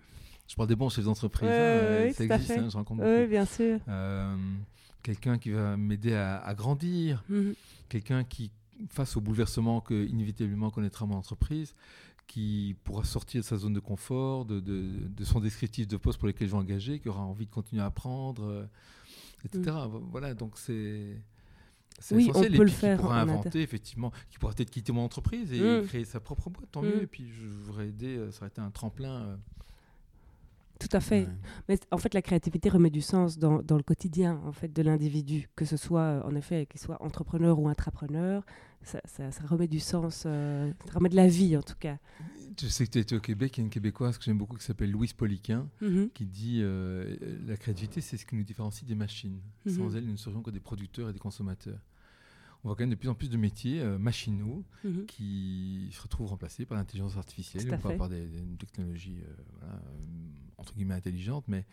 Je 0.46 0.54
parle 0.54 0.68
des 0.68 0.76
bons 0.76 0.90
chefs 0.90 1.06
d'entreprise, 1.06 1.48
hein, 1.48 2.12
ça 2.12 2.24
existe, 2.24 2.50
hein, 2.50 2.68
je 2.68 2.76
rencontre 2.76 3.02
beaucoup. 3.02 3.16
Oui, 3.16 3.26
bien 3.26 3.46
sûr 3.46 3.80
quelqu'un 5.04 5.38
qui 5.38 5.50
va 5.50 5.76
m'aider 5.76 6.14
à, 6.14 6.52
grandir, 6.56 7.22
mhm. 7.28 7.54
quelqu'un 7.88 8.24
qui, 8.24 8.50
face 8.88 9.16
au 9.16 9.20
bouleversement 9.20 9.80
que 9.80 10.06
inévitablement 10.06 10.70
connaîtra 10.70 11.06
mon 11.06 11.14
entreprise, 11.14 11.76
qui 12.26 12.74
pourra 12.82 13.04
sortir 13.04 13.42
de 13.42 13.46
sa 13.46 13.58
zone 13.58 13.74
de 13.74 13.80
confort, 13.80 14.46
de, 14.46 14.58
de, 14.58 15.24
son 15.24 15.40
descriptif 15.40 15.86
de 15.86 15.98
poste 15.98 16.18
pour 16.18 16.26
lequel 16.26 16.48
je 16.48 16.52
vais 16.52 16.58
engager, 16.58 16.98
qui 16.98 17.08
aura 17.08 17.20
envie 17.20 17.46
de 17.46 17.50
continuer 17.50 17.82
à 17.82 17.86
apprendre, 17.86 18.44
euh, 18.44 18.66
etc. 19.44 19.60
Mhm. 19.66 20.08
Voilà, 20.10 20.34
donc 20.34 20.58
c'est. 20.58 21.20
C'est 22.00 22.16
oui, 22.16 22.28
essentiel. 22.28 22.54
On 22.54 22.56
peut 22.56 22.64
le 22.64 22.70
faire. 22.70 22.96
Qui 22.96 23.02
pourra 23.02 23.20
inventer, 23.20 23.60
effectivement, 23.60 24.10
qui 24.28 24.38
pourra 24.38 24.52
peut-être 24.52 24.70
quitter 24.70 24.90
mon 24.90 25.02
entreprise 25.02 25.52
et 25.52 25.60
mhm. 25.60 25.86
créer 25.86 26.04
sa 26.04 26.18
propre 26.18 26.50
boîte, 26.50 26.68
tant 26.72 26.82
mieux. 26.82 27.02
Et 27.02 27.06
puis, 27.06 27.30
je 27.30 27.46
voudrais 27.46 27.88
aider, 27.88 28.16
euh, 28.16 28.32
ça 28.32 28.40
aurait 28.40 28.48
été 28.48 28.60
un 28.60 28.70
tremplin 28.70 29.22
euh, 29.22 29.36
tout 30.88 30.96
à 30.96 31.00
fait. 31.00 31.28
Mais 31.68 31.78
en 31.90 31.98
fait, 31.98 32.14
la 32.14 32.22
créativité 32.22 32.68
remet 32.68 32.90
du 32.90 33.00
sens 33.00 33.38
dans, 33.38 33.62
dans 33.62 33.76
le 33.76 33.82
quotidien 33.82 34.40
en 34.44 34.52
fait, 34.52 34.72
de 34.72 34.82
l'individu, 34.82 35.48
que 35.56 35.64
ce 35.64 35.76
soit 35.76 36.00
euh, 36.00 36.22
en 36.24 36.34
effet 36.34 36.66
qu'il 36.66 36.80
soit 36.80 37.02
entrepreneur 37.02 37.58
ou 37.58 37.68
intrapreneur. 37.68 38.44
Ça, 38.82 39.00
ça, 39.06 39.30
remet 39.46 39.66
du 39.66 39.80
sens, 39.80 40.24
euh, 40.26 40.70
ça 40.86 40.92
remet 40.98 41.08
de 41.08 41.16
la 41.16 41.26
vie 41.26 41.56
en 41.56 41.62
tout 41.62 41.76
cas. 41.80 41.96
Je 42.60 42.66
sais 42.66 42.84
que 42.86 42.90
tu 42.90 42.98
étais 42.98 43.16
au 43.16 43.20
Québec, 43.20 43.56
il 43.56 43.60
y 43.60 43.62
a 43.62 43.64
une 43.64 43.70
Québécoise 43.70 44.18
que 44.18 44.24
j'aime 44.24 44.36
beaucoup 44.36 44.56
qui 44.56 44.64
s'appelle 44.64 44.90
Louise 44.90 45.14
Poliquin, 45.14 45.66
mm-hmm. 45.80 46.10
qui 46.10 46.26
dit 46.26 46.60
euh, 46.62 47.16
La 47.46 47.56
créativité, 47.56 48.02
c'est 48.02 48.18
ce 48.18 48.26
qui 48.26 48.36
nous 48.36 48.44
différencie 48.44 48.86
des 48.86 48.94
machines. 48.94 49.40
Mm-hmm. 49.66 49.76
Sans 49.76 49.96
elle, 49.96 50.04
nous 50.04 50.12
ne 50.12 50.18
serions 50.18 50.42
que 50.42 50.50
des 50.50 50.60
producteurs 50.60 51.08
et 51.08 51.12
des 51.14 51.18
consommateurs 51.18 51.80
on 52.64 52.68
voit 52.68 52.76
quand 52.76 52.82
même 52.82 52.90
de 52.90 52.94
plus 52.94 53.10
en 53.10 53.14
plus 53.14 53.28
de 53.28 53.36
métiers 53.36 53.80
euh, 53.80 53.98
machinaux 53.98 54.64
mhm. 54.84 55.04
qui 55.06 55.88
se 55.92 56.00
retrouvent 56.00 56.28
remplacés 56.28 56.64
par 56.64 56.78
l'intelligence 56.78 57.16
artificielle 57.16 57.68
ou 57.74 57.96
par 57.98 58.08
des, 58.08 58.26
technologies 58.58 59.18
euh, 59.22 59.64
euh, 59.64 59.78
entre 60.56 60.74
guillemets 60.74 60.94
intelligentes. 60.94 61.44
Mais 61.46 61.66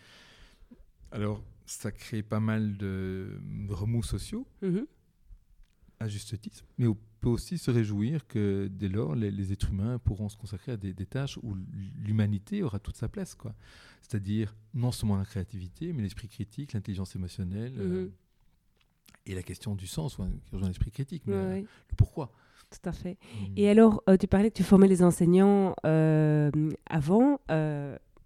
alors, 1.11 1.41
ça 1.65 1.91
crée 1.91 2.23
pas 2.23 2.41
mal 2.41 2.77
de 2.77 3.39
remous 3.69 4.03
sociaux, 4.03 4.45
mhm. 4.61 4.85
à 5.99 6.09
juste 6.09 6.39
titre. 6.41 6.65
Mais 6.77 6.87
on 6.87 6.97
peut 7.21 7.29
aussi 7.29 7.57
se 7.57 7.71
réjouir 7.71 8.27
que 8.27 8.67
dès 8.69 8.89
lors, 8.89 9.15
les, 9.15 9.53
êtres 9.53 9.69
humains 9.69 9.97
pourront 9.97 10.27
se 10.27 10.35
consacrer 10.35 10.73
à 10.73 10.77
des, 10.77 10.93
tâches 11.05 11.37
où 11.41 11.55
l'humanité 12.03 12.63
aura 12.63 12.79
toute 12.79 12.97
sa 12.97 13.07
place. 13.07 13.37
C'est-à-dire 14.01 14.53
non 14.73 14.91
seulement 14.91 15.15
la 15.15 15.25
créativité, 15.25 15.93
mais 15.93 16.01
l'esprit 16.01 16.27
critique, 16.27 16.73
l'intelligence 16.73 17.15
émotionnelle. 17.15 17.73
Mhm 17.75 18.11
et 19.25 19.35
la 19.35 19.43
question 19.43 19.75
du 19.75 19.87
sens, 19.87 20.15
qui 20.15 20.55
rejoint 20.55 20.67
l'esprit 20.67 20.91
critique, 20.91 21.23
mais 21.25 21.35
euh, 21.35 21.61
le 21.61 21.95
pourquoi. 21.95 22.31
Tout 22.69 22.89
à 22.89 22.93
fait. 22.93 23.17
Mmh. 23.21 23.45
Et 23.57 23.69
alors, 23.69 24.01
euh, 24.09 24.15
tu 24.17 24.27
parlais 24.27 24.49
que 24.49 24.55
tu 24.55 24.63
formais 24.63 24.87
les 24.87 25.03
enseignants 25.03 25.75
euh, 25.85 26.51
avant. 26.89 27.39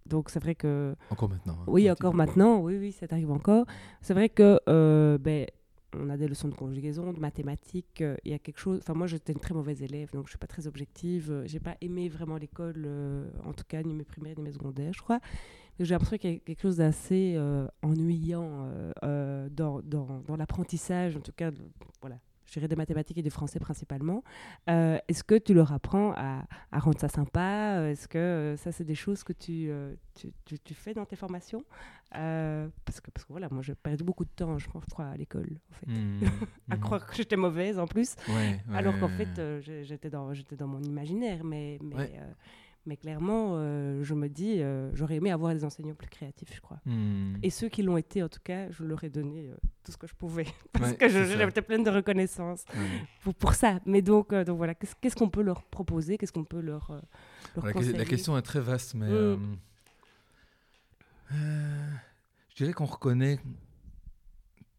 donc, 0.05 0.29
c'est 0.29 0.39
vrai 0.39 0.55
que. 0.55 0.95
Encore 1.09 1.29
maintenant. 1.29 1.57
Hein, 1.59 1.65
oui, 1.67 1.89
encore 1.89 2.13
maintenant. 2.13 2.59
Oui, 2.59 2.77
oui, 2.77 2.91
ça 2.91 3.07
arrive 3.09 3.31
encore. 3.31 3.65
C'est 4.01 4.13
vrai 4.13 4.29
que. 4.29 4.59
ben, 5.17 5.47
on 5.97 6.09
a 6.09 6.17
des 6.17 6.27
leçons 6.27 6.49
de 6.49 6.53
conjugaison, 6.53 7.13
de 7.13 7.19
mathématiques. 7.19 8.03
Il 8.25 8.31
y 8.31 8.33
a 8.33 8.39
quelque 8.39 8.59
chose. 8.59 8.79
Enfin, 8.81 8.93
moi, 8.93 9.07
j'étais 9.07 9.31
une 9.31 9.39
très 9.39 9.53
mauvaise 9.53 9.81
élève, 9.81 10.11
donc 10.11 10.25
je 10.25 10.31
suis 10.31 10.37
pas 10.37 10.47
très 10.47 10.67
objective. 10.67 11.43
J'ai 11.45 11.61
pas 11.61 11.77
aimé 11.81 12.09
vraiment 12.09 12.35
l'école, 12.37 12.87
en 13.45 13.53
tout 13.53 13.63
cas, 13.67 13.81
ni 13.81 13.93
mes 13.93 14.03
primaires 14.03 14.35
ni 14.37 14.43
mes 14.43 14.51
secondaires, 14.51 14.93
je 14.93 15.01
crois. 15.01 15.19
J'ai 15.79 15.93
l'impression 15.93 16.17
qu'il 16.17 16.31
y 16.31 16.35
a 16.35 16.39
quelque 16.39 16.61
chose 16.61 16.77
d'assez 16.77 17.33
euh, 17.35 17.67
ennuyant 17.81 18.47
euh, 18.49 18.91
euh, 19.03 19.49
dans, 19.49 19.81
dans, 19.81 20.21
dans 20.25 20.37
l'apprentissage, 20.37 21.17
en 21.17 21.19
tout 21.19 21.33
cas, 21.33 21.51
voilà, 21.99 22.17
je 22.45 22.53
dirais 22.53 22.69
des 22.69 22.77
mathématiques 22.77 23.17
et 23.17 23.21
du 23.21 23.29
français 23.29 23.59
principalement. 23.59 24.23
Est-ce 24.67 25.23
que 25.23 25.35
tu 25.35 25.53
leur 25.53 25.73
apprends 25.73 26.13
à, 26.15 26.45
à 26.71 26.79
rendre 26.79 26.99
ça 26.99 27.09
sympa? 27.09 27.89
Est-ce 27.89 28.07
que 28.07 28.55
ça, 28.57 28.71
c'est 28.71 28.85
des 28.85 28.95
choses 28.95 29.23
que 29.23 29.33
tu, 29.33 29.69
tu, 30.13 30.59
tu, 30.59 30.73
fais 30.73 30.93
dans 30.93 31.05
tes 31.05 31.17
formations? 31.17 31.65
Parce, 32.11 33.01
que, 33.01 33.11
parce 33.11 33.25
que 33.25 33.33
voilà, 33.33 33.49
moi, 33.51 33.61
j'ai 33.61 33.75
perdu 33.75 34.05
beaucoup 34.05 34.23
de 34.23 34.29
temps, 34.29 34.57
je 34.57 34.69
crois, 34.69 35.05
à 35.05 35.17
l'école, 35.17 35.57
en 35.71 35.73
fait, 35.73 35.91
mmh, 35.91 36.21
à 36.69 36.77
mmh. 36.77 36.79
croire 36.79 37.05
que 37.05 37.15
j'étais 37.15 37.35
mauvaise 37.35 37.79
en 37.79 37.87
plus, 37.87 38.15
alors 38.73 38.97
qu'en 38.97 39.09
fait, 39.09 39.61
j'étais 39.83 40.09
dans, 40.09 40.31
dans 40.57 40.67
mon 40.67 40.81
imaginaire, 40.81 41.43
mais... 41.43 41.79
mais 41.83 42.17
mais 42.85 42.97
clairement, 42.97 43.53
euh, 43.53 44.03
je 44.03 44.13
me 44.13 44.29
dis, 44.29 44.61
euh, 44.61 44.89
j'aurais 44.93 45.15
aimé 45.15 45.31
avoir 45.31 45.53
des 45.53 45.63
enseignants 45.63 45.95
plus 45.95 46.09
créatifs, 46.09 46.53
je 46.53 46.61
crois. 46.61 46.79
Hmm. 46.85 47.35
Et 47.41 47.49
ceux 47.49 47.69
qui 47.69 47.83
l'ont 47.83 47.97
été, 47.97 48.21
en 48.21 48.29
tout 48.29 48.39
cas, 48.43 48.69
je 48.71 48.83
leur 48.83 49.03
ai 49.03 49.09
donné 49.09 49.49
euh, 49.49 49.55
tout 49.83 49.91
ce 49.91 49.97
que 49.97 50.07
je 50.07 50.13
pouvais. 50.13 50.45
Parce 50.71 50.93
que 50.93 51.07
j'étais 51.09 51.61
pleine 51.61 51.83
de 51.83 51.89
reconnaissance 51.89 52.65
pour, 53.21 53.33
pour, 53.33 53.53
ça. 53.53 53.79
Mais 53.85 54.01
donc, 54.01 54.33
donc 54.33 54.57
voilà, 54.57 54.75
qu'est-ce 54.75 55.15
qu'on 55.15 55.29
peut 55.29 55.41
leur 55.41 55.63
proposer? 55.63 56.17
Qu'est-ce 56.17 56.33
qu'on 56.33 56.45
peut 56.45 56.61
leur, 56.61 57.01
leur 57.55 57.65
La 57.65 58.05
question 58.05 58.37
est 58.37 58.41
très 58.41 58.61
vaste, 58.61 58.93
mais 58.93 59.09
hmm. 59.09 59.57
je 61.31 62.55
dirais 62.55 62.73
qu'on 62.73 62.85
reconnaît 62.85 63.39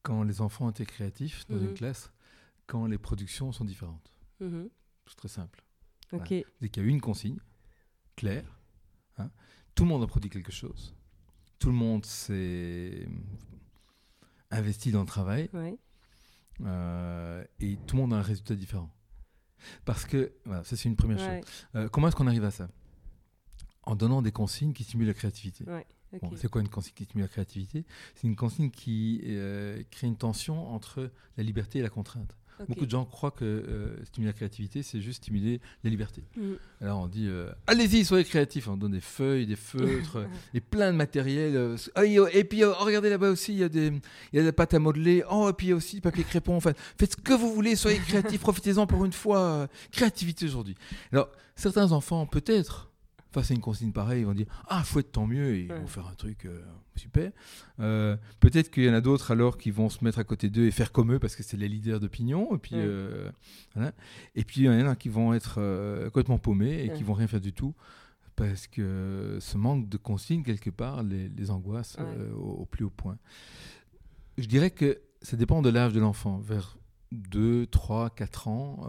quand 0.06 0.22
les 0.22 0.40
enfants 0.40 0.66
ont 0.66 0.70
été 0.70 0.86
créatifs 0.86 1.44
dans 1.48 1.58
une 1.58 1.70
mhm. 1.70 1.74
classe, 1.74 2.12
quand 2.68 2.86
les 2.86 2.96
productions 2.96 3.50
sont 3.50 3.64
différentes. 3.64 4.12
Mhm. 4.38 4.68
C'est 5.08 5.16
très 5.16 5.28
simple. 5.28 5.64
Okay. 6.12 6.46
Dès 6.60 6.68
qu'il 6.68 6.84
y 6.84 6.86
a 6.86 6.88
une 6.88 7.00
consigne, 7.00 7.38
clair. 8.16 8.44
Hein. 9.18 9.30
Tout 9.74 9.84
le 9.84 9.90
monde 9.90 10.02
a 10.02 10.06
produit 10.06 10.30
quelque 10.30 10.52
chose. 10.52 10.94
Tout 11.58 11.68
le 11.68 11.74
monde 11.74 12.04
s'est 12.04 13.06
investi 14.50 14.90
dans 14.90 15.00
le 15.00 15.06
travail. 15.06 15.48
et 17.60 17.76
tout 17.86 17.96
le 17.96 18.02
monde 18.02 18.14
a 18.14 18.16
un 18.16 18.22
résultat 18.22 18.54
différent. 18.54 18.90
Parce 19.84 20.04
que, 20.04 20.32
voilà, 20.44 20.64
ça 20.64 20.76
c'est 20.76 20.88
une 20.88 20.96
première 20.96 21.18
chose. 21.18 21.88
comment 21.90 22.08
est-ce 22.08 22.16
qu'on 22.16 22.26
arrive 22.26 22.44
à 22.44 22.50
ça? 22.50 22.68
En 23.82 23.94
donnant 23.94 24.20
des 24.20 24.32
consignes 24.32 24.72
qui 24.72 24.84
stimulent 24.84 25.06
la 25.06 25.14
créativité. 25.14 25.64
c'est 26.36 26.48
quoi 26.48 26.60
une 26.60 26.68
consigne 26.68 26.94
qui 26.94 27.04
stimule 27.04 27.24
la 27.24 27.28
créativité? 27.28 27.84
C'est 28.14 28.26
une 28.26 28.36
consigne 28.36 28.70
qui 28.70 29.20
crée 29.90 30.06
une 30.06 30.16
tension 30.16 30.68
entre 30.68 31.10
la 31.36 31.42
liberté 31.42 31.78
et 31.78 31.82
la 31.82 31.90
contrainte. 31.90 32.36
Beaucoup 32.68 32.86
de 32.86 32.90
gens 32.90 33.04
croient 33.04 33.30
que 33.30 33.44
euh, 33.44 34.04
stimuler 34.04 34.30
la 34.30 34.36
créativité, 34.36 34.82
c'est 34.82 35.00
juste 35.00 35.22
stimuler 35.22 35.60
la 35.84 35.90
liberté. 35.90 36.22
Mm. 36.36 36.52
Alors 36.80 37.00
on 37.00 37.06
dit 37.06 37.26
euh, 37.28 37.50
allez-y, 37.66 38.04
soyez 38.04 38.24
créatifs. 38.24 38.68
On 38.68 38.76
donne 38.76 38.92
des 38.92 39.00
feuilles, 39.00 39.46
des 39.46 39.56
feutres, 39.56 40.26
et 40.54 40.60
plein 40.60 40.92
de 40.92 40.96
matériel. 40.96 41.56
Euh, 41.56 41.76
oh, 41.96 42.26
et 42.32 42.44
puis 42.44 42.64
oh, 42.64 42.74
regardez 42.78 43.10
là-bas 43.10 43.30
aussi, 43.30 43.52
il 43.52 43.58
y 43.58 43.64
a 43.64 43.68
des, 43.68 43.92
il 44.32 44.42
y 44.42 44.48
a 44.48 44.52
à 44.56 44.78
modeler. 44.78 45.22
Oh, 45.30 45.50
et 45.50 45.52
puis 45.52 45.68
il 45.68 45.70
y 45.70 45.72
a 45.72 45.76
aussi 45.76 46.00
papier 46.00 46.24
crépon. 46.24 46.56
Enfin, 46.56 46.72
faites 46.98 47.12
ce 47.12 47.16
que 47.16 47.34
vous 47.34 47.52
voulez, 47.52 47.76
soyez 47.76 47.98
créatifs, 47.98 48.40
profitez-en 48.42 48.86
pour 48.86 49.04
une 49.04 49.12
fois. 49.12 49.68
créativité 49.92 50.46
aujourd'hui. 50.46 50.76
Alors 51.12 51.28
certains 51.56 51.92
enfants, 51.92 52.26
peut-être, 52.26 52.85
face 53.36 53.50
à 53.50 53.54
une 53.54 53.60
consigne 53.60 53.92
pareille, 53.92 54.20
ils 54.22 54.26
vont 54.26 54.32
dire 54.32 54.46
Ah, 54.66 54.82
faut 54.82 54.98
être 54.98 55.12
tant 55.12 55.26
mieux, 55.26 55.56
et 55.56 55.60
ils 55.64 55.72
vont 55.72 55.86
faire 55.86 56.06
un 56.06 56.14
truc 56.14 56.46
euh, 56.46 56.62
super. 56.94 57.30
Euh, 57.80 58.16
peut-être 58.40 58.70
qu'il 58.70 58.84
y 58.84 58.90
en 58.90 58.94
a 58.94 59.02
d'autres 59.02 59.30
alors 59.30 59.58
qui 59.58 59.70
vont 59.70 59.90
se 59.90 60.02
mettre 60.02 60.18
à 60.18 60.24
côté 60.24 60.48
d'eux 60.48 60.64
et 60.64 60.70
faire 60.70 60.90
comme 60.90 61.12
eux 61.12 61.18
parce 61.18 61.36
que 61.36 61.42
c'est 61.42 61.58
les 61.58 61.68
leaders 61.68 62.00
d'opinion. 62.00 62.54
Et, 62.54 62.58
puis, 62.58 62.76
euh, 62.76 63.30
et 64.34 64.44
puis 64.44 64.62
il 64.62 64.64
y 64.64 64.68
en 64.70 64.88
a 64.88 64.96
qui 64.96 65.10
vont 65.10 65.34
être 65.34 65.60
complètement 66.06 66.38
paumés 66.38 66.84
et 66.84 66.92
qui 66.92 67.02
vont 67.02 67.12
rien 67.12 67.26
faire 67.26 67.42
du 67.42 67.52
tout 67.52 67.74
parce 68.36 68.66
que 68.66 69.38
ce 69.40 69.56
manque 69.56 69.88
de 69.88 69.96
consignes, 69.96 70.42
quelque 70.42 70.70
part, 70.70 71.02
les, 71.02 71.28
les 71.28 71.50
angoisse 71.50 71.96
au, 72.34 72.38
au, 72.38 72.64
plus 72.66 72.84
haut 72.84 72.90
point. 72.90 73.18
Je 74.36 74.46
dirais 74.46 74.70
que 74.70 74.98
ça 75.22 75.36
dépend 75.36 75.62
de 75.62 75.70
l'âge 75.70 75.92
de 75.92 76.00
l'enfant. 76.00 76.38
Vers 76.38 76.76
2, 77.12 77.66
3, 77.66 78.10
4 78.10 78.48
ans, 78.48 78.80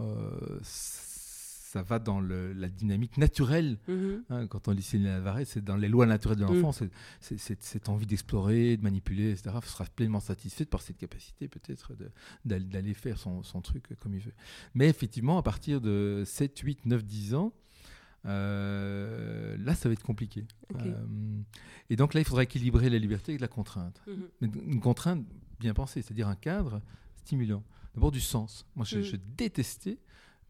ça 1.77 1.83
va 1.83 1.99
dans 1.99 2.19
la 2.19 2.69
dynamique 2.69 3.17
naturelle. 3.17 3.77
Mhm. 3.87 4.23
Hein, 4.29 4.47
quand 4.47 4.67
on 4.67 4.71
lit 4.71 4.81
Céline 4.81 5.07
Alvarez, 5.07 5.45
c'est 5.45 5.63
dans 5.63 5.75
les 5.75 5.87
lois 5.87 6.05
naturelles 6.05 6.39
de 6.39 6.45
mhm. 6.45 6.61
l'enfant, 6.61 6.85
c'est 7.19 7.39
cette 7.39 7.89
envie 7.89 8.05
d'explorer, 8.05 8.77
de 8.77 8.83
manipuler, 8.83 9.31
etc. 9.31 9.55
sera 9.63 9.85
pleinement 9.85 10.19
satisfaite 10.19 10.69
par 10.69 10.81
cette 10.81 10.97
capacité 10.97 11.47
peut-être 11.47 11.93
d'aller 12.45 12.93
faire 12.93 13.17
son, 13.19 13.41
truc 13.61 13.83
comme 13.99 14.15
il 14.15 14.21
veut. 14.21 14.33
Mais 14.73 14.87
effectivement, 14.89 15.37
à 15.37 15.43
partir 15.43 15.81
de 15.81 16.23
7, 16.25 16.57
8, 16.59 16.85
9, 16.85 17.03
10 17.03 17.35
ans, 17.35 17.53
euh, 18.25 19.55
là, 19.59 19.75
ça 19.75 19.87
va 19.87 19.93
être 19.93 20.03
compliqué. 20.03 20.45
Euh, 20.75 20.95
et 21.89 21.95
donc 21.95 22.13
là, 22.13 22.21
il 22.21 22.25
faudra 22.25 22.43
équilibrer 22.43 22.89
la 22.89 22.97
liberté 22.97 23.33
avec 23.33 23.41
la 23.41 23.47
contrainte. 23.47 24.01
Mhm. 24.07 24.51
une 24.67 24.79
contrainte 24.79 25.25
bien 25.59 25.73
pensée, 25.73 26.01
c'est-à-dire 26.01 26.27
un 26.27 26.35
cadre 26.35 26.81
stimulant. 27.17 27.63
D'abord 27.93 28.11
du 28.11 28.21
sens. 28.21 28.65
Moi, 28.75 28.85
je, 28.85 29.01
je 29.01 29.15
détestais 29.37 29.97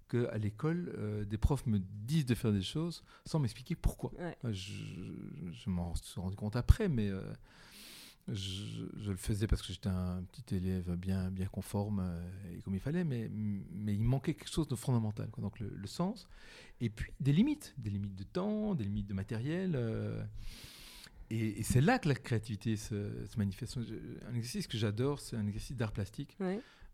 qu'à 0.08 0.38
l'école, 0.38 0.94
euh, 0.98 1.26
des 1.26 1.38
profs 1.38 1.66
me 1.66 1.80
disent 1.80 2.26
de 2.26 2.36
faire 2.36 2.52
des 2.52 2.62
choses 2.62 3.04
sans 3.26 3.40
m'expliquer 3.40 3.76
pourquoi. 3.76 4.12
Je, 4.44 5.70
m'en 5.70 5.96
suis 5.96 6.20
rendu 6.20 6.36
compte 6.36 6.56
après, 6.56 6.88
mais 6.88 7.10
euh, 7.10 7.22
je, 8.28 9.10
le 9.10 9.18
faisais 9.18 9.48
parce 9.48 9.62
que 9.62 9.74
j'étais 9.74 9.90
un 9.90 10.24
petit 10.24 10.56
élève 10.56 10.96
bien, 10.96 11.30
bien 11.30 11.48
conforme 11.48 12.00
euh, 12.00 12.58
et 12.58 12.62
comme 12.62 12.74
il 12.76 12.80
fallait, 12.80 13.04
mais, 13.04 13.30
mais 13.32 13.94
il 13.94 14.02
manquait 14.02 14.34
quelque 14.34 14.52
chose 14.52 14.68
de 14.68 14.76
fondamental. 14.76 15.30
Donc 15.38 15.60
le, 15.60 15.88
sens, 15.88 16.28
et 16.82 16.90
puis 16.90 17.12
des 17.20 17.34
limites, 17.34 17.74
des 17.78 17.90
limites 17.90 18.16
de 18.16 18.24
temps, 18.24 18.76
des 18.76 18.84
limites 18.84 19.08
de 19.08 19.14
matériel. 19.14 19.78
et, 21.30 21.64
c'est 21.64 21.82
là 21.82 22.00
que 22.00 22.08
la 22.08 22.16
créativité 22.16 22.78
se, 22.78 23.26
se 23.26 23.38
manifeste. 23.38 23.78
Un 24.30 24.36
exercice 24.36 24.68
que 24.68 24.78
j'adore, 24.78 25.20
c'est 25.20 25.36
un 25.36 25.48
exercice 25.48 25.76
d'art 25.76 25.92
plastique 25.92 26.38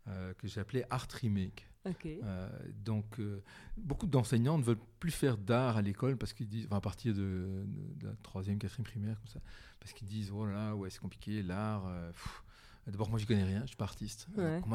que 0.06 0.48
j'ai 0.48 0.60
appelé 0.60 0.84
Art 0.90 1.08
Remake. 1.20 1.66
Euh, 1.86 2.48
donc, 2.84 3.18
euh, 3.18 3.42
beaucoup 3.76 4.06
d'enseignants 4.06 4.58
ne 4.58 4.62
veulent 4.62 4.78
plus 5.00 5.10
faire 5.10 5.36
d'art 5.36 5.76
à 5.76 5.82
l'école 5.82 6.16
parce 6.16 6.32
qu'ils 6.32 6.48
disent, 6.48 6.66
à 6.70 6.80
partir 6.80 7.14
de, 7.14 7.64
la 8.02 8.12
troisième, 8.22 8.58
quatrième 8.58 8.84
primaire, 8.84 9.16
comme 9.20 9.28
ça, 9.28 9.40
parce 9.80 9.92
qu'ils 9.92 10.08
disent, 10.08 10.30
oh 10.32 10.46
là 10.46 10.52
là, 10.52 10.76
ouais, 10.76 10.90
c'est 10.90 11.00
compliqué, 11.00 11.42
l'art. 11.42 11.86
Euh, 11.86 12.10
d'abord, 12.86 13.10
moi, 13.10 13.18
j'y 13.18 13.26
connais 13.26 13.44
rien, 13.44 13.62
je 13.62 13.68
suis 13.68 13.76
pas 13.76 13.84
artiste. 13.84 14.28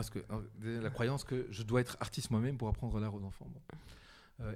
ce 0.04 0.12
que, 0.12 0.20
la 0.64 0.90
croyance 0.90 1.24
que 1.24 1.48
je 1.50 1.64
dois 1.64 1.82
être 1.82 1.98
artiste 2.00 2.32
moi-même 2.32 2.58
pour 2.58 2.68
apprendre 2.68 3.00
l'art 3.00 3.14
aux 3.14 3.24
enfants. 3.24 3.50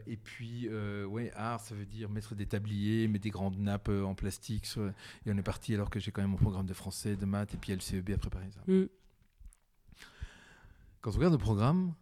et 0.05 0.17
puis, 0.17 0.69
ouais, 0.69 1.31
art, 1.35 1.61
ça 1.61 1.75
veut 1.75 1.85
dire 1.85 2.09
mettre 2.09 2.35
des 2.35 2.45
tabliers, 2.45 3.07
mettre 3.07 3.23
des 3.23 3.31
grandes 3.31 3.57
nappes 3.57 3.89
en 3.89 4.13
plastique. 4.15 4.67
et 5.25 5.31
on 5.31 5.37
est 5.37 5.43
parti 5.43 5.73
alors 5.73 5.89
que 5.89 5.99
j'ai 5.99 6.11
quand 6.11 6.21
même 6.21 6.31
mon 6.31 6.37
programme 6.37 6.67
de 6.67 6.73
français, 6.73 7.15
de 7.15 7.25
maths 7.25 7.53
et 7.53 7.57
puis 7.57 7.73
LCEB 7.73 8.11
à 8.11 8.17
préparer 8.17 8.49
ça. 8.51 8.61
Mm. 8.67 8.87
Quand 11.01 11.11
on 11.11 11.15
regarde 11.15 11.33
le 11.33 11.39
programme, 11.39 11.93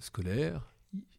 scolaire, 0.00 0.72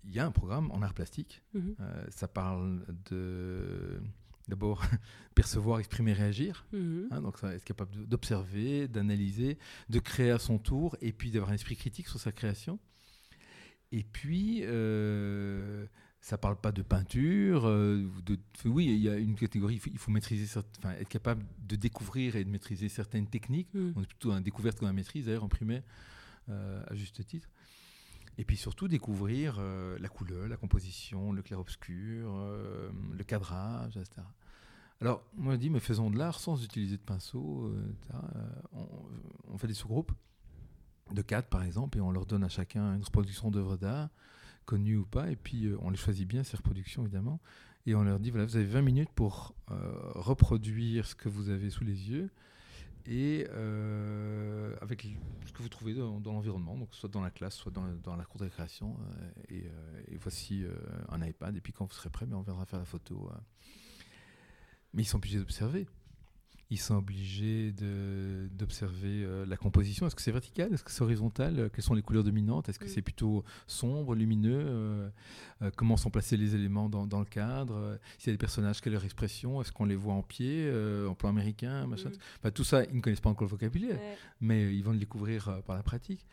il 0.05 0.13
y 0.13 0.19
a 0.19 0.25
un 0.25 0.31
programme 0.31 0.71
en 0.71 0.81
art 0.81 0.93
plastique. 0.93 1.41
Mhm. 1.53 1.75
Euh, 1.79 2.05
ça 2.09 2.27
parle 2.27 2.85
de 3.09 4.01
d'abord 4.47 4.81
percevoir, 5.35 5.79
exprimer, 5.79 6.13
réagir. 6.13 6.65
Mhm. 6.73 7.07
Hein, 7.11 7.21
donc, 7.21 7.43
être 7.43 7.63
capable 7.63 8.05
d'observer, 8.07 8.87
d'analyser, 8.87 9.57
de 9.89 9.99
créer 9.99 10.31
à 10.31 10.39
son 10.39 10.57
tour, 10.57 10.97
et 11.01 11.13
puis 11.13 11.31
d'avoir 11.31 11.51
un 11.51 11.55
esprit 11.55 11.75
critique 11.75 12.07
sur 12.07 12.19
sa 12.19 12.31
création. 12.31 12.79
Et 13.91 14.03
puis, 14.03 14.61
euh, 14.63 15.85
ça 16.19 16.37
parle 16.37 16.59
pas 16.59 16.71
de 16.71 16.81
peinture. 16.81 17.67
Euh, 17.67 18.05
de, 18.25 18.37
oui, 18.65 18.85
il 18.85 18.99
y 18.99 19.07
a 19.07 19.17
une 19.17 19.35
catégorie, 19.35 19.79
il 19.85 19.97
faut, 19.97 20.11
maîtriser, 20.11 20.59
enfin, 20.79 20.91
être 20.93 21.09
capable 21.09 21.45
de 21.65 21.75
découvrir 21.75 22.35
et 22.35 22.43
de 22.43 22.49
maîtriser 22.49 22.89
certaines 22.89 23.27
techniques. 23.27 23.73
Mhm. 23.73 23.93
On 23.95 24.01
est 24.01 24.07
plutôt 24.07 24.29
dans 24.29 24.35
la 24.35 24.41
découverte 24.41 24.81
dans 24.81 24.87
la 24.87 24.93
maîtrise, 24.93 25.25
d'ailleurs, 25.25 25.43
en 25.43 25.49
primaire. 25.49 25.83
Euh, 26.49 26.83
à 26.87 26.95
juste 26.95 27.25
titre. 27.25 27.47
Et 28.37 28.43
puis 28.43 28.57
surtout 28.57 28.89
découvrir 28.89 29.55
euh, 29.59 29.97
la 29.99 30.09
couleur, 30.09 30.49
la 30.49 30.57
composition, 30.57 31.31
le 31.31 31.41
clair-obscur, 31.41 32.33
euh, 32.35 32.91
le 33.13 33.23
cadrage, 33.23 33.95
etc. 33.95 34.23
Alors, 34.99 35.23
moi, 35.37 35.53
je 35.53 35.59
dis, 35.59 35.69
mais 35.69 35.79
faisons 35.79 36.09
de 36.09 36.17
l'art 36.17 36.41
sans 36.41 36.61
utiliser 36.61 36.97
de 36.97 37.01
pinceau. 37.01 37.73
On, 38.73 39.57
fait 39.57 39.67
des 39.67 39.73
sous-groupes 39.73 40.11
de 41.11 41.21
quatre, 41.21 41.47
par 41.47 41.63
exemple, 41.63 41.97
et 41.97 42.01
on 42.01 42.11
leur 42.11 42.25
donne 42.25 42.43
à 42.43 42.49
chacun 42.49 42.95
une 42.95 43.03
reproduction 43.03 43.49
d'œuvres 43.49 43.77
d'art, 43.77 44.09
connues 44.65 44.97
ou 44.97 45.05
pas, 45.05 45.29
et 45.31 45.35
puis 45.35 45.69
on 45.81 45.89
les 45.89 45.97
choisit 45.97 46.27
bien, 46.27 46.43
ces 46.43 46.57
reproductions, 46.57 47.03
évidemment, 47.03 47.39
et 47.85 47.95
on 47.95 48.03
leur 48.03 48.19
dit, 48.19 48.31
voilà, 48.31 48.45
vous 48.45 48.55
avez 48.55 48.65
20 48.65 48.81
minutes 48.81 49.11
pour 49.13 49.55
reproduire 49.67 51.05
ce 51.05 51.15
que 51.15 51.27
vous 51.27 51.49
avez 51.49 51.69
sous 51.69 51.83
les 51.83 52.09
yeux, 52.09 52.29
et 53.05 53.47
euh, 53.51 54.75
avec 54.81 55.05
ce 55.45 55.51
que 55.51 55.61
vous 55.61 55.69
trouvez 55.69 55.93
dans, 55.93 56.19
l'environnement, 56.25 56.77
donc 56.77 56.89
soit 56.93 57.09
dans 57.09 57.21
la 57.21 57.31
classe, 57.31 57.55
soit 57.55 57.71
dans, 57.71 58.15
la 58.15 58.23
cour 58.25 58.39
de 58.39 58.45
récréation. 58.45 58.97
Euh, 58.99 59.29
et, 59.49 59.63
euh, 59.65 60.01
et, 60.07 60.17
voici 60.17 60.65
un 61.09 61.25
iPad, 61.25 61.55
et 61.55 61.61
puis 61.61 61.73
quand 61.73 61.85
vous 61.85 61.93
serez 61.93 62.09
prêt, 62.09 62.25
ben, 62.25 62.37
on 62.37 62.41
viendra 62.41 62.65
faire 62.65 62.79
la 62.79 62.85
photo. 62.85 63.29
Mais 64.93 65.03
ils 65.03 65.05
sont 65.05 65.17
obligés 65.17 65.39
d'observer 65.39 65.87
ils 66.73 66.79
sont 66.79 66.95
obligés 66.95 67.71
d'observer 67.71 69.23
euh, 69.23 69.45
la 69.45 69.57
composition. 69.57 70.07
Est-ce 70.07 70.15
que 70.15 70.23
c'est 70.23 70.31
vertical? 70.31 70.73
Est-ce 70.73 70.83
que 70.83 70.89
c'est 70.89 71.03
horizontal? 71.03 71.59
Euh, 71.59 71.69
Quelles 71.69 71.83
sont 71.83 71.93
les 71.93 72.01
couleurs 72.01 72.23
dominantes? 72.23 72.67
Est-ce 72.67 72.79
que 72.79 72.87
c'est 72.87 73.03
plutôt 73.03 73.43
sombre, 73.67 74.15
lumineux? 74.15 74.63
Euh, 74.65 75.09
Comment 75.75 75.97
sont 75.97 76.09
placés 76.09 76.35
les 76.35 76.55
éléments 76.55 76.89
dans, 76.89 77.05
dans 77.05 77.19
le 77.19 77.25
cadre? 77.25 77.99
S'il 78.17 78.27
y 78.27 78.29
a 78.31 78.33
des 78.33 78.39
personnages, 78.39 78.81
quelle 78.81 78.93
est 78.93 78.95
leur 78.95 79.05
expression? 79.05 79.61
Est-ce 79.61 79.71
qu'on 79.71 79.85
les 79.85 79.95
voit 79.95 80.15
en 80.15 80.23
pied, 80.23 80.69
en 81.07 81.13
plan 81.13 81.29
américain 81.29 81.85
machin? 81.87 82.09
Mm. 82.43 82.51
Tout 82.51 82.63
ça, 82.63 82.83
ils 82.85 82.95
ne 82.95 83.01
connaissent 83.01 83.21
pas 83.21 83.29
encore 83.29 83.45
le 83.45 83.51
vocabulaire, 83.51 83.99
mais 84.41 84.75
ils 84.75 84.83
vont 84.83 84.91
le 84.91 84.97
découvrir 84.97 85.61
par 85.65 85.75
la 85.75 85.83
pratique. 85.83 86.25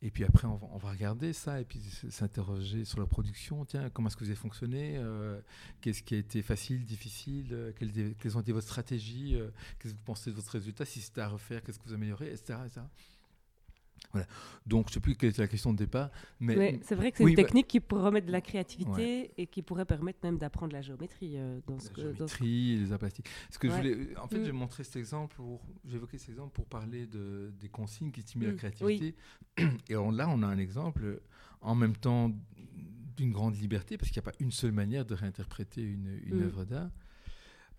Et 0.00 0.10
puis 0.10 0.24
après, 0.24 0.46
on 0.46 0.76
va, 0.76 0.90
regarder 0.90 1.32
ça 1.32 1.60
et 1.60 1.64
puis 1.64 1.80
s'interroger 2.10 2.84
sur 2.84 3.00
la 3.00 3.06
production. 3.06 3.64
Tiens, 3.64 3.90
comment 3.90 4.08
est-ce 4.08 4.16
que 4.16 4.22
vous 4.22 4.30
avez 4.30 4.36
fonctionné 4.38 4.96
euh, 4.96 5.40
Qu'est-ce 5.80 6.04
qui 6.04 6.14
a 6.14 6.18
été 6.18 6.40
facile, 6.40 6.84
difficile 6.84 7.48
euh, 7.50 7.72
quelles, 7.76 8.36
ont 8.36 8.40
été 8.40 8.52
vos 8.52 8.60
stratégies 8.60 9.34
euh, 9.34 9.50
Qu'est-ce 9.78 9.94
que 9.94 9.98
vous 9.98 10.04
pensez 10.04 10.30
de 10.30 10.36
votre 10.36 10.52
résultat 10.52 10.84
Si 10.84 11.00
c'était 11.00 11.20
à 11.20 11.28
refaire, 11.28 11.64
qu'est-ce 11.64 11.80
que 11.80 11.84
vous 11.84 11.94
améliorez 11.94 12.28
etc. 12.28 12.58
Voilà. 14.12 14.26
Donc, 14.66 14.86
je 14.86 14.90
ne 14.90 14.94
sais 14.94 15.00
plus 15.00 15.16
quelle 15.16 15.30
était 15.30 15.42
la 15.42 15.48
question 15.48 15.72
de 15.72 15.78
départ. 15.78 16.10
Mais 16.40 16.78
c'est 16.82 16.94
vrai 16.94 17.12
que 17.12 17.18
c'est 17.18 17.24
une 17.24 17.34
bah 17.34 17.42
technique 17.42 17.68
qui 17.68 17.80
pourrait 17.80 18.04
remettre 18.04 18.26
de 18.26 18.32
la 18.32 18.40
créativité 18.40 19.32
et 19.36 19.46
qui 19.46 19.62
pourrait 19.62 19.84
permettre 19.84 20.18
même 20.22 20.38
d'apprendre 20.38 20.72
la 20.72 20.82
géométrie. 20.82 21.34
Euh, 21.36 21.60
dans 21.66 21.78
ce 21.78 21.88
la 21.96 22.12
géométrie, 22.12 22.76
les 22.76 22.92
arts 22.92 22.98
plastiques. 22.98 23.28
Ce 23.50 23.58
que 23.58 23.68
je 23.68 23.74
voulais, 23.74 24.16
en 24.18 24.28
fait, 24.28 24.38
mm. 24.38 24.44
j'ai 24.44 24.52
montré 24.52 24.84
cet 24.84 24.96
exemple, 24.96 25.40
j'ai 25.84 25.96
évoqué 25.96 26.18
cet 26.18 26.30
exemple 26.30 26.52
pour 26.52 26.66
parler 26.66 27.06
de, 27.06 27.52
des 27.60 27.68
consignes 27.68 28.10
qui 28.10 28.22
stimulent 28.22 28.48
la 28.48 28.54
mm. 28.54 28.56
créativité. 28.56 29.14
Et 29.88 29.94
là, 29.94 30.28
on 30.28 30.42
a 30.42 30.46
un 30.46 30.58
exemple 30.58 31.20
en 31.60 31.74
même 31.74 31.96
temps 31.96 32.30
d'une 33.16 33.32
grande 33.32 33.56
liberté, 33.56 33.98
parce 33.98 34.10
qu'il 34.10 34.20
n'y 34.20 34.28
a 34.28 34.30
pas 34.30 34.36
une 34.38 34.52
seule 34.52 34.72
manière 34.72 35.04
de 35.04 35.14
réinterpréter 35.14 35.82
une, 35.82 36.20
une 36.24 36.36
mm. 36.36 36.42
œuvre 36.44 36.64
d'art, 36.64 36.90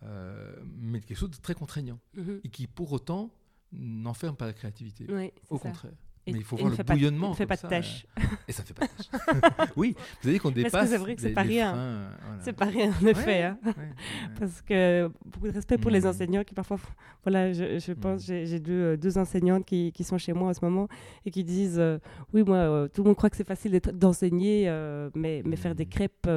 euh, 0.04 0.56
mais 0.78 1.00
quelque 1.00 1.18
chose 1.18 1.32
de 1.32 1.38
très 1.38 1.56
contraignant. 1.56 2.00
Mm-hmm. 2.18 2.42
Et 2.44 2.50
qui, 2.50 2.68
pour 2.68 2.92
autant, 2.92 3.34
n'enferme 3.72 4.36
pas 4.36 4.46
la 4.46 4.54
créativité. 4.54 5.08
Au 5.50 5.58
contraire. 5.58 5.94
Mais 6.32 6.40
il 6.40 6.44
faut 6.44 6.56
voir 6.56 6.72
le 6.72 6.84
bouillonnement. 6.84 7.28
Ça 7.28 7.32
ne 7.32 7.36
fait 7.36 7.46
pas 7.46 7.56
de 7.56 7.62
tâche. 7.62 8.06
Et 8.48 8.52
ça 8.52 8.64
ne 8.64 8.68
fait 8.68 8.74
pas 8.74 8.86
de 8.86 8.92
tâche. 8.92 9.70
oui, 9.76 9.96
vous 10.22 10.28
avez 10.28 10.38
dit 10.38 10.40
qu'on 10.40 10.52
dépasse. 10.52 10.90
c'est 10.90 10.98
vrai 10.98 11.16
que 11.16 11.22
c'est 11.22 11.32
pas 11.32 11.42
rien. 11.42 12.10
C'est 12.42 12.54
pas 12.54 12.66
rien, 12.66 12.92
en 13.02 13.06
effet. 13.06 13.44
Hein. 13.44 13.58
Parce 14.40 14.62
que 14.62 15.10
beaucoup 15.26 15.48
de 15.48 15.54
respect 15.54 15.78
pour 15.78 15.92
les 15.92 16.02
mmh. 16.02 16.08
enseignants 16.08 16.44
qui 16.44 16.54
parfois. 16.54 16.78
Voilà, 17.24 17.52
je, 17.52 17.80
je 17.80 17.92
pense, 17.92 18.28
mmh. 18.30 18.46
j'ai 18.46 18.60
deux, 18.60 18.74
euh, 18.74 18.98
deux 18.98 19.18
enseignantes 19.18 19.66
qui, 19.66 19.92
qui, 19.92 20.04
sont 20.04 20.18
chez 20.18 20.32
moi 20.32 20.50
en 20.50 20.54
ce 20.54 20.64
moment 20.64 20.88
et 21.26 21.32
qui 21.32 21.44
disent 21.44 21.80
euh, 21.80 22.00
Oui, 22.34 22.44
moi, 22.44 22.58
euh, 22.58 22.88
tout 22.88 23.04
le 23.04 23.10
monde 23.10 23.18
croit 23.18 23.30
que 23.30 23.36
c'est 23.36 23.48
facile 23.48 23.80
d'enseigner, 23.94 24.70
mais, 25.16 25.42
mais 25.46 25.56
faire 25.56 25.76
des 25.76 25.86
mmh. 25.86 25.90
crêpes 25.90 26.28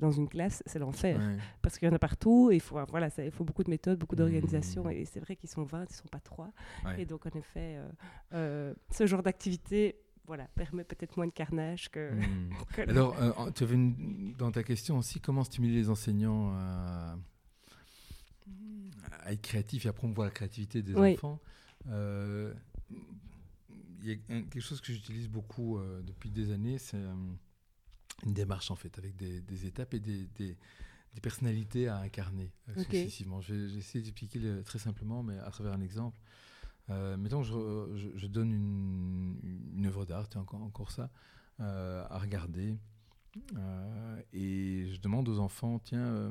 dans 0.00 0.10
une 0.10 0.28
classe, 0.28 0.62
c'est 0.66 0.78
l'enfer. 0.78 1.20
Parce 1.60 1.78
qu'il 1.78 1.88
y 1.88 1.90
en 1.90 1.94
a 1.94 1.98
partout. 1.98 2.50
il 2.52 2.60
faut, 2.60 2.78
voilà, 2.88 3.10
ça, 3.10 3.24
il 3.24 3.30
faut 3.30 3.44
beaucoup 3.44 3.62
de 3.62 3.70
méthodes, 3.70 3.98
beaucoup 3.98 4.16
d'organisation. 4.16 4.88
Et 4.90 5.04
c'est 5.04 5.20
vrai 5.20 5.36
qu'ils 5.36 5.50
sont 5.50 5.62
20, 5.62 5.78
ils 5.78 5.82
ne 5.82 5.86
sont 5.86 6.08
pas 6.10 6.20
3. 6.20 6.50
Et 6.98 7.04
donc, 7.04 7.26
en 7.26 7.38
effet, 7.38 7.78
ce 8.32 9.06
genre 9.06 9.22
d'activité 9.22 9.41
voilà, 10.26 10.44
permet 10.54 10.84
peut-être 10.84 11.16
moins 11.16 11.26
de 11.26 11.32
carnage 11.32 11.90
que. 11.90 12.12
Hmm. 12.14 12.50
Alors, 12.88 13.16
euh, 13.20 13.50
tu 13.50 13.64
avais 13.64 13.76
dans 14.38 14.52
ta 14.52 14.62
question 14.62 14.98
aussi, 14.98 15.20
comment 15.20 15.44
stimuler 15.44 15.74
les 15.74 15.90
enseignants 15.90 16.54
à, 16.54 17.16
être 19.26 19.42
créatifs 19.42 19.86
et 19.86 19.88
à 19.88 19.92
promouvoir 19.92 20.26
la 20.26 20.32
créativité 20.32 20.82
des 20.82 20.96
enfants 20.96 21.40
euh, 21.88 22.52
Il 24.02 24.08
y 24.08 24.12
a 24.12 24.16
quelque 24.16 24.60
chose 24.60 24.80
que 24.80 24.92
j'utilise 24.92 25.28
beaucoup 25.28 25.78
euh, 25.78 26.02
depuis 26.02 26.30
des 26.30 26.50
années, 26.50 26.78
c'est 26.78 26.96
une 26.96 28.32
démarche 28.32 28.70
en 28.70 28.76
fait, 28.76 28.96
avec 28.98 29.16
des, 29.16 29.66
étapes 29.66 29.94
et 29.94 30.00
des, 30.00 30.26
des, 30.36 30.56
personnalités 31.20 31.88
à 31.88 31.98
incarner 31.98 32.52
successivement. 32.76 33.40
Je 33.40 33.54
vais, 33.54 33.78
essayer 33.78 34.02
d'expliquer 34.02 34.40
très 34.64 34.78
simplement, 34.78 35.22
mais 35.22 35.38
à 35.38 35.50
travers 35.50 35.72
un 35.72 35.80
exemple. 35.80 36.18
Euh, 36.90 37.16
mettons, 37.16 37.42
je, 37.42 38.26
donne 38.26 38.52
une, 38.52 39.86
œuvre 39.86 40.04
d'art, 40.04 40.28
encore, 40.36 40.62
encore 40.62 40.90
ça, 40.90 41.10
euh, 41.60 42.04
à 42.08 42.18
regarder. 42.18 42.78
Euh, 43.56 44.22
et 44.32 44.90
je 44.92 45.00
demande 45.00 45.28
aux 45.28 45.38
enfants, 45.38 45.78
tiens, 45.78 46.04
euh, 46.04 46.30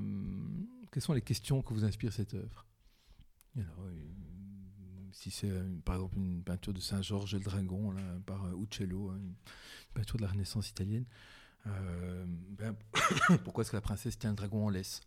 quelles 0.91 1.03
sont 1.03 1.13
les 1.13 1.21
questions 1.21 1.61
que 1.61 1.73
vous 1.73 1.83
inspire 1.83 2.13
cette 2.13 2.33
œuvre? 2.33 2.65
Si 5.13 5.29
c'est 5.29 5.51
par 5.83 5.95
exemple 5.95 6.17
une 6.17 6.41
peinture 6.41 6.73
de 6.73 6.79
Saint-Georges 6.79 7.33
et 7.33 7.37
le 7.37 7.43
Dragon 7.43 7.91
là, 7.91 8.01
par 8.25 8.47
Uccello, 8.57 9.11
une 9.11 9.33
peinture 9.93 10.17
de 10.17 10.21
la 10.21 10.29
Renaissance 10.29 10.69
italienne, 10.69 11.05
ben, 11.65 12.75
pourquoi 13.43 13.63
est-ce 13.63 13.71
que 13.71 13.77
la 13.77 13.81
princesse 13.81 14.17
tient 14.17 14.29
le 14.29 14.37
dragon 14.37 14.67
en 14.67 14.69
laisse? 14.69 15.01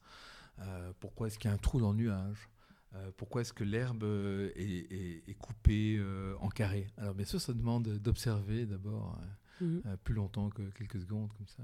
Pourquoi 1.00 1.28
est-ce 1.28 1.38
qu'il 1.38 1.48
y 1.48 1.52
a 1.52 1.54
un 1.54 1.58
trou 1.58 1.80
dans 1.80 1.92
le 1.92 1.98
nuage? 1.98 2.50
Euh, 2.94 3.10
pourquoi 3.16 3.40
est-ce 3.40 3.52
que 3.52 3.64
l'herbe 3.64 4.04
euh, 4.04 4.52
est, 4.56 5.34
coupée 5.38 5.96
euh, 5.98 6.36
en 6.40 6.48
carré? 6.48 6.86
Alors 6.96 7.14
bien 7.14 7.24
sûr, 7.24 7.40
ça 7.40 7.52
demande 7.52 7.88
d'observer 7.98 8.66
d'abord 8.66 9.18
mhm. 9.60 9.82
plus 10.04 10.14
longtemps 10.14 10.50
que 10.50 10.62
quelques 10.70 11.00
secondes 11.00 11.32
comme 11.32 11.48
ça. 11.48 11.62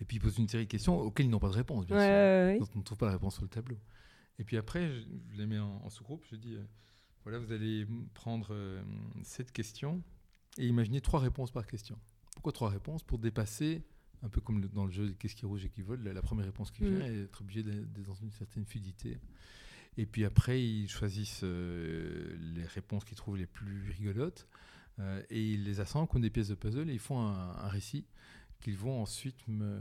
Et 0.00 0.04
puis 0.04 0.18
il 0.18 0.20
pose 0.20 0.38
une 0.38 0.48
série 0.48 0.64
de 0.64 0.70
questions 0.70 0.98
auxquelles 1.00 1.26
ils 1.26 1.30
n'ont 1.30 1.38
pas 1.38 1.48
de 1.48 1.54
réponse, 1.54 1.86
bien 1.86 1.96
sûr. 1.96 2.68
on 2.74 2.78
ne 2.78 2.84
trouve 2.84 2.98
pas 2.98 3.06
la 3.06 3.12
réponse 3.12 3.34
sur 3.34 3.42
le 3.42 3.48
tableau. 3.48 3.78
Et 4.38 4.44
puis 4.44 4.58
après, 4.58 4.92
je, 4.92 5.06
les 5.36 5.46
mets 5.46 5.58
en, 5.58 5.88
sous-groupe. 5.88 6.24
Je 6.30 6.36
dis, 6.36 6.56
voilà, 7.24 7.38
vous 7.38 7.50
allez 7.50 7.86
prendre 8.12 8.54
cette 9.22 9.52
question 9.52 10.02
et 10.58 10.66
imaginer 10.66 11.00
trois 11.00 11.20
réponses 11.20 11.50
par 11.50 11.66
question. 11.66 11.98
Pourquoi 12.34 12.52
trois 12.52 12.68
réponses? 12.68 13.02
Pour 13.02 13.18
dépasser 13.18 13.82
un 14.26 14.28
peu 14.28 14.40
comme 14.40 14.60
dans 14.60 14.84
le 14.84 14.90
jeu 14.90 15.14
Qu'est-ce 15.18 15.34
qui 15.34 15.44
est 15.44 15.48
rouge 15.48 15.64
et 15.64 15.68
qui 15.68 15.82
vole, 15.82 16.02
la, 16.02 16.22
première 16.22 16.44
réponse 16.44 16.70
qui 16.70 16.82
vient 16.82 16.98
mm. 16.98 17.02
est 17.02 17.22
être 17.22 17.40
obligé 17.40 17.62
d'être 17.62 18.02
dans 18.02 18.14
une 18.14 18.32
certaine 18.32 18.64
fluidité. 18.64 19.18
Et 19.96 20.04
puis 20.04 20.24
après, 20.24 20.62
ils 20.62 20.88
choisissent 20.88 21.40
euh, 21.44 22.36
les 22.54 22.64
réponses 22.64 23.04
qu'ils 23.04 23.16
trouvent 23.16 23.36
les 23.36 23.46
plus 23.46 23.90
rigolotes 23.92 24.46
euh, 24.98 25.22
et 25.30 25.42
ils 25.42 25.64
les 25.64 25.80
assemblent 25.80 26.08
comme 26.08 26.22
des 26.22 26.30
pièces 26.30 26.48
de 26.48 26.54
puzzle 26.54 26.90
et 26.90 26.92
ils 26.92 26.98
font 26.98 27.20
un, 27.20 27.68
récit 27.68 28.04
qu'ils 28.60 28.76
vont 28.76 29.00
ensuite 29.02 29.46
me, 29.48 29.80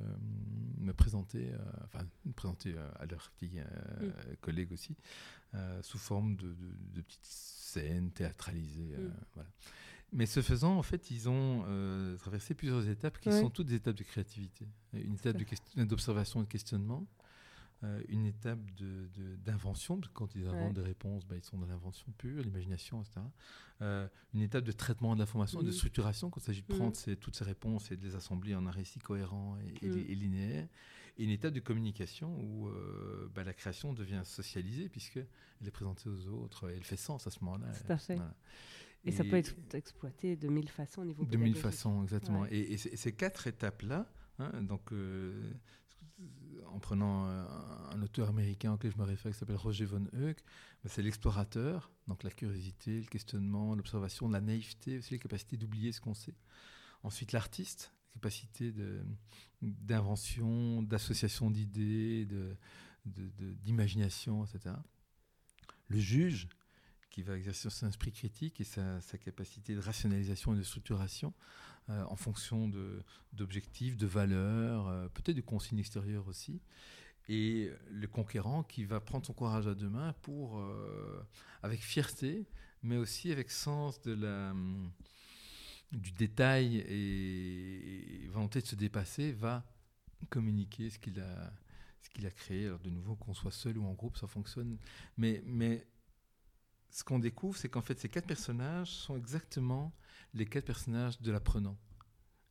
me 0.79 0.93
présenter, 0.93 1.51
euh, 1.51 1.57
enfin 1.85 2.05
présenter 2.35 2.75
à 2.99 3.05
leurs 3.05 3.29
petits 3.31 3.57
mm. 3.59 4.35
collègues 4.41 4.71
aussi, 4.71 4.95
sous 5.81 5.97
forme 5.97 6.35
de, 6.35 6.55
de, 6.93 7.01
petites 7.01 7.25
scènes 7.25 8.11
théâtralisées. 8.11 8.95
Mm. 8.97 9.13
Voilà. 9.33 9.49
Mais 10.15 10.25
ce 10.25 10.41
faisant, 10.41 10.77
en 10.77 10.81
fait, 10.81 11.11
ils 11.11 11.27
ont 11.27 11.65
euh, 11.67 12.15
traversé 12.15 12.53
plusieurs 12.53 12.87
étapes 12.87 13.19
qui 13.19 13.31
sont 13.33 13.49
toutes 13.49 13.67
des 13.67 13.75
étapes 13.75 13.97
de 13.97 14.03
créativité. 14.03 14.65
Une 14.93 15.15
étape 15.15 15.37
d'observation 15.75 16.39
et 16.39 16.45
de 16.45 16.49
questionnement, 16.49 17.05
euh, 17.83 18.01
une 18.07 18.25
étape 18.25 18.59
d'invention, 19.43 19.97
de, 19.97 20.07
quand 20.13 20.33
ils 20.35 20.47
inventent 20.47 20.75
des 20.75 20.81
réponses, 20.81 21.25
bah, 21.25 21.35
ils 21.35 21.43
sont 21.43 21.57
dans 21.57 21.65
l'invention 21.65 22.13
pure, 22.17 22.41
l'imagination, 22.43 23.01
etc. 23.01 23.19
Euh, 23.81 24.07
une 24.33 24.41
étape 24.41 24.63
de 24.63 24.71
traitement 24.71 25.15
de 25.15 25.19
l'information, 25.19 25.61
de 25.61 25.69
structuration, 25.71 26.29
quand 26.29 26.39
il 26.39 26.45
s'agit 26.45 26.63
de 26.63 26.73
prendre 26.73 26.95
toutes 27.15 27.35
ces 27.35 27.43
réponses 27.43 27.91
et 27.91 27.97
de 27.97 28.07
les 28.07 28.15
assembler 28.15 28.55
en 28.55 28.65
un 28.65 28.71
récit 28.71 28.99
cohérent 28.99 29.57
et, 29.81 29.85
et, 29.85 30.15
linéaire. 30.15 30.69
Et 31.17 31.25
une 31.25 31.29
étape 31.29 31.53
de 31.53 31.59
communication 31.59 32.39
où 32.39 32.69
bah, 33.35 33.43
la 33.43 33.53
création 33.53 33.91
devient 33.91 34.21
socialisée, 34.23 34.87
puisqu'elle 34.87 35.27
est 35.65 35.71
présentée 35.71 36.07
aux 36.07 36.27
autres, 36.29 36.69
et 36.69 36.75
elle 36.75 36.85
fait 36.85 36.95
sens 36.95 37.27
à 37.27 37.31
ce 37.31 37.43
moment-là. 37.43 37.67
Tout 37.73 37.91
à 37.91 37.97
fait. 37.97 38.17
Et, 39.05 39.11
ça 39.11 39.23
peut 39.23 39.35
être 39.35 39.55
exploité 39.73 40.35
de 40.35 40.47
mille 40.47 40.69
façons 40.69 41.01
au 41.01 41.05
niveau 41.05 41.23
De 41.25 41.37
mille 41.37 41.55
façons, 41.55 42.03
exactement. 42.03 42.45
Et, 42.47 42.77
ces 42.77 43.11
quatre 43.11 43.47
étapes-là, 43.47 44.11
hein, 44.39 44.61
donc 44.61 44.91
euh, 44.91 45.53
en 46.67 46.79
prenant 46.79 47.27
euh, 47.27 47.45
un 47.91 48.01
auteur 48.01 48.29
américain 48.29 48.73
auquel 48.73 48.91
je 48.91 48.97
me 48.97 49.03
réfère 49.03 49.31
qui 49.31 49.37
s'appelle 49.37 49.57
Roger 49.57 49.85
von 49.85 50.05
Heuk, 50.13 50.37
bah, 50.83 50.89
c'est 50.89 51.01
l'explorateur, 51.01 51.91
donc 52.07 52.23
la 52.23 52.31
curiosité, 52.31 52.99
le 52.99 53.05
questionnement, 53.05 53.75
l'observation, 53.75 54.27
la 54.27 54.41
naïveté, 54.41 54.97
aussi 54.97 55.13
la 55.13 55.19
capacité 55.19 55.57
d'oublier 55.57 55.91
ce 55.91 56.01
qu'on 56.01 56.13
sait. 56.13 56.35
Ensuite, 57.03 57.31
l'artiste, 57.31 57.93
la 58.15 58.21
capacité 58.21 58.73
d'invention, 59.61 60.81
d'association 60.81 61.51
d'idées, 61.51 62.27
d'imagination, 63.05 64.43
de, 64.43 64.47
etc. 64.47 64.75
Le 65.87 65.99
juge, 65.99 66.47
qui 67.09 67.23
va 67.23 67.37
exercer 67.37 67.69
son 67.69 67.87
esprit 67.87 68.11
critique 68.11 68.59
et 68.59 68.63
sa, 68.63 68.99
capacité 69.23 69.73
de 69.73 69.79
rationalisation 69.79 70.53
et 70.53 70.57
de 70.57 70.63
structuration 70.63 71.33
euh, 71.89 72.03
en 72.09 72.15
fonction 72.15 72.69
d'objectifs, 73.33 73.95
de, 73.95 74.05
valeurs, 74.07 74.87
euh, 74.87 75.07
peut-être 75.09 75.37
de 75.37 75.41
consignes 75.41 75.79
extérieures 75.79 76.27
aussi. 76.27 76.61
Et 77.27 77.71
le 77.89 78.07
conquérant 78.07 78.63
qui 78.63 78.85
va 78.85 78.99
prendre 78.99 79.25
son 79.25 79.33
courage 79.33 79.67
à 79.67 79.73
deux 79.75 79.89
mains 79.89 80.13
pour, 80.21 80.59
euh, 80.59 81.25
avec 81.63 81.79
fierté, 81.79 82.45
mais 82.83 82.97
aussi 82.97 83.31
avec 83.31 83.49
sens 83.49 84.01
de 84.01 84.13
la, 84.13 84.53
du 85.91 86.11
détail 86.11 86.77
et, 86.77 88.27
volonté 88.27 88.61
de 88.61 88.67
se 88.67 88.75
dépasser, 88.75 89.31
va 89.31 89.63
communiquer 90.29 90.89
ce 90.89 90.99
qu'il 90.99 91.19
a, 91.19 91.53
ce 92.01 92.25
a 92.25 92.31
créé. 92.31 92.65
Alors 92.65 92.79
de 92.79 92.89
nouveau, 92.89 93.15
qu'on 93.15 93.33
soit 93.33 93.51
seul 93.51 93.77
ou 93.77 93.85
en 93.85 93.93
groupe, 93.93 94.17
ça 94.17 94.27
fonctionne. 94.27 94.77
Mais 95.17 95.41
ce 96.95 97.03
qu'on 97.03 97.19
découvre, 97.19 97.57
c'est 97.57 97.67
qu'en 97.67 97.81
fait, 97.81 97.99
ces 97.99 98.07
quatre 98.07 98.25
personnages 98.25 98.89
sont 98.89 99.17
exactement 99.17 99.93
les 100.33 100.45
quatre 100.45 100.63
personnages 100.63 101.19
de 101.19 101.29
l'apprenant. 101.29 101.75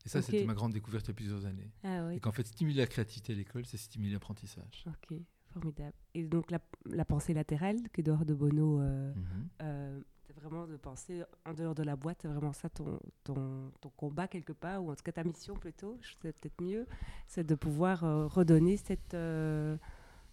Et 0.04 0.10
ça, 0.10 0.20
c'était 0.20 0.44
ma 0.44 0.52
grande 0.52 0.74
découverte 0.74 1.06
il 1.06 1.08
y 1.08 1.10
a 1.12 1.14
plusieurs 1.14 1.46
années. 1.46 1.72
Ah, 1.82 2.04
oui. 2.06 2.16
Et 2.16 2.20
qu'en 2.20 2.30
fait, 2.30 2.46
stimuler 2.46 2.76
la 2.76 2.86
créativité 2.86 3.32
à 3.32 3.36
l'école, 3.36 3.64
c'est 3.64 3.78
stimuler 3.78 4.12
l'apprentissage. 4.12 4.84
Ok, 4.86 5.18
formidable. 5.46 5.94
Et 6.12 6.24
donc, 6.24 6.50
la, 6.50 7.04
pensée 7.06 7.32
latérale, 7.32 7.78
qui 7.94 8.02
est 8.02 8.04
dehors 8.04 8.26
de 8.26 8.34
Bono, 8.34 8.82
euh, 8.82 9.14
mhm. 9.14 9.48
euh, 9.62 10.00
c'est 10.26 10.36
vraiment 10.36 10.66
de 10.66 10.76
penser 10.76 11.22
en 11.46 11.54
dehors 11.54 11.74
de 11.74 11.82
la 11.82 11.96
boîte, 11.96 12.18
c'est 12.20 12.28
vraiment 12.28 12.52
ça 12.52 12.68
ton, 12.68 13.00
ton, 13.22 13.72
ton, 13.80 13.88
combat 13.96 14.28
quelque 14.28 14.52
part, 14.52 14.84
ou 14.84 14.90
en 14.90 14.94
tout 14.94 15.04
cas 15.04 15.12
ta 15.12 15.24
mission 15.24 15.54
plutôt, 15.54 15.96
je 16.02 16.10
sais 16.10 16.16
peut-être 16.20 16.62
mieux, 16.62 16.86
c'est 17.28 17.46
de 17.46 17.54
pouvoir 17.54 18.04
euh, 18.04 18.26
redonner 18.26 18.76
cette, 18.76 19.16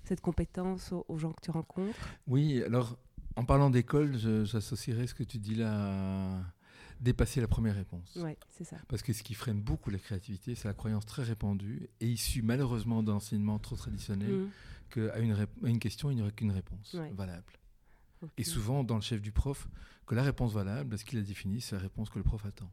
cette 0.04 0.20
compétence 0.20 0.92
aux 0.92 1.18
gens 1.18 1.32
que 1.32 1.42
tu 1.42 1.52
rencontres? 1.52 2.10
Oui, 2.28 2.62
alors 2.62 2.98
en 3.36 3.46
parlant 3.46 3.70
d'école, 3.70 4.18
j'associerais 4.46 5.08
ce 5.08 5.14
que 5.14 5.24
tu 5.24 5.40
dis 5.40 5.56
là 5.56 5.72
à 5.74 6.42
dépasser 7.00 7.42
la 7.42 7.48
première 7.48 7.76
réponse. 7.76 8.18
Oui, 8.22 8.38
c'est 8.50 8.64
ça. 8.64 8.78
Parce 8.88 9.02
que 9.02 9.14
ce 9.14 9.24
qui 9.24 9.34
freine 9.34 9.62
beaucoup 9.62 9.90
la 9.90 9.98
créativité, 9.98 10.56
c'est 10.56 10.68
la 10.68 10.74
croyance 10.74 11.06
très 11.06 11.24
répandue 11.24 11.90
et 12.00 12.08
issue 12.08 12.42
malheureusement 12.44 13.02
d'enseignements 13.02 13.58
trop 13.60 13.76
traditionnels 13.76 14.32
mmh. 14.36 14.50
qu'à 14.92 15.20
une, 15.20 15.48
une, 15.64 15.80
question, 15.80 16.12
il 16.12 16.16
n'y 16.16 16.22
aurait 16.22 16.32
qu'une 16.32 16.52
réponse 16.52 16.96
valable. 17.14 17.54
Et 18.38 18.44
souvent, 18.44 18.84
dans 18.84 18.96
le 18.96 19.02
chef 19.02 19.20
du 19.22 19.32
prof, 19.32 19.68
que 20.06 20.14
la 20.14 20.24
réponse 20.24 20.54
valable, 20.54 20.98
ce 20.98 21.06
qu'il 21.06 21.18
a 21.18 21.24
défini, 21.24 21.60
c'est 21.60 21.76
la 21.76 21.82
réponse 21.82 22.10
que 22.10 22.20
le 22.20 22.24
prof 22.24 22.46
attend. 22.46 22.72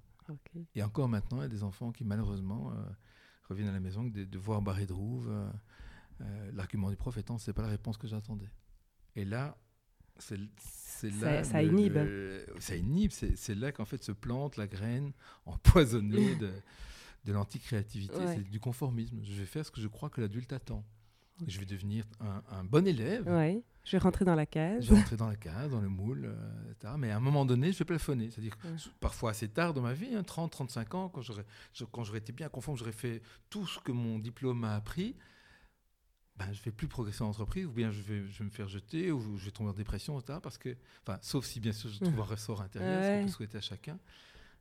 Et 0.74 0.82
encore 0.82 1.08
maintenant, 1.08 1.38
il 1.38 1.42
y 1.42 1.46
a 1.46 1.48
des 1.48 1.62
enfants 1.62 1.90
qui 1.90 2.04
malheureusement 2.04 2.70
euh, 2.72 2.84
reviennent 3.48 3.68
à 3.68 3.72
la 3.72 3.80
maison 3.80 4.04
de, 4.04 4.24
de 4.24 4.38
voir 4.38 4.60
barré 4.60 4.86
de 4.86 4.92
rouve. 4.92 5.28
Euh, 5.30 5.50
euh, 6.20 6.50
l'argument 6.52 6.90
du 6.90 6.96
prof 6.96 7.16
étant, 7.16 7.38
c'est 7.38 7.52
pas 7.52 7.62
la 7.62 7.68
réponse 7.68 7.96
que 7.96 8.06
j'attendais. 8.06 8.50
Et 9.14 9.24
là, 9.24 9.56
c'est 10.18 10.36
là. 11.20 11.44
Ça, 11.44 11.62
inhibe. 11.62 11.98
ça 12.58 12.76
inhibe. 12.76 13.12
C'est 13.12 13.54
là 13.54 13.72
qu'en 13.72 13.84
fait 13.84 14.02
se 14.02 14.12
plante 14.12 14.56
la 14.56 14.66
graine 14.66 15.12
empoisonnée 15.46 16.34
de, 16.40 16.50
de 17.24 17.32
l'anti-créativité. 17.32 18.14
C'est 18.26 18.50
du 18.50 18.60
conformisme. 18.60 19.20
Je 19.22 19.32
vais 19.32 19.46
faire 19.46 19.64
ce 19.64 19.70
que 19.70 19.80
je 19.80 19.88
crois 19.88 20.10
que 20.10 20.20
l'adulte 20.20 20.52
attend. 20.52 20.84
Je 21.46 21.60
vais 21.60 21.66
devenir 21.66 22.04
un, 22.50 22.64
bon 22.64 22.86
élève. 22.86 23.26
Ouais. 23.28 23.62
Je 23.84 23.92
vais 23.92 23.98
rentrer 23.98 24.24
dans 24.24 24.34
la 24.34 24.44
case. 24.44 24.84
Je 24.84 24.90
vais 24.90 24.96
rentrer 24.96 25.16
dans 25.16 25.28
la 25.28 25.36
case, 25.36 25.70
dans 25.70 25.80
le 25.80 25.88
moule, 25.88 26.24
euh, 26.26 26.96
Mais 26.98 27.10
à 27.10 27.16
un 27.16 27.20
moment 27.20 27.46
donné, 27.46 27.72
je 27.72 27.78
vais 27.78 27.84
plafonner. 27.84 28.30
C'est-à-dire 28.30 28.58
parfois 29.00 29.30
assez 29.30 29.48
tard 29.48 29.72
dans 29.72 29.82
ma 29.82 29.92
vie, 29.92 30.10
30, 30.26 30.46
hein, 30.46 30.48
35 30.48 30.94
ans, 30.94 31.08
quand 31.08 31.22
j'aurais, 31.22 31.46
quand 31.92 32.02
j'aurais 32.02 32.18
été 32.18 32.32
bien 32.32 32.48
conforme, 32.48 32.76
j'aurais 32.76 32.92
fait 32.92 33.22
tout 33.50 33.66
ce 33.66 33.78
que 33.78 33.92
mon 33.92 34.18
diplôme 34.18 34.58
m'a 34.58 34.74
appris. 34.74 35.14
Ben, 36.38 36.46
je 36.52 36.60
ne 36.60 36.64
vais 36.66 36.70
plus 36.70 36.86
progresser 36.86 37.22
en 37.22 37.28
entreprise, 37.28 37.66
ou 37.66 37.72
bien 37.72 37.90
je 37.90 38.00
vais, 38.00 38.22
je 38.30 38.38
vais 38.38 38.44
me 38.44 38.50
faire 38.50 38.68
jeter, 38.68 39.10
ou 39.10 39.36
je 39.38 39.46
vais 39.46 39.50
tomber 39.50 39.70
en 39.70 39.72
dépression, 39.72 40.18
etc. 40.20 40.38
Parce 40.40 40.56
que, 40.56 40.76
enfin, 41.02 41.18
sauf 41.20 41.44
si 41.44 41.58
bien 41.58 41.72
sûr 41.72 41.90
je 41.90 41.98
trouve 41.98 42.20
un 42.20 42.24
ressort 42.24 42.62
intérieur, 42.62 43.02
ce 43.02 43.18
qu'on 43.18 43.26
peut 43.26 43.32
souhaiter 43.32 43.58
à 43.58 43.62
chacun. 43.62 43.98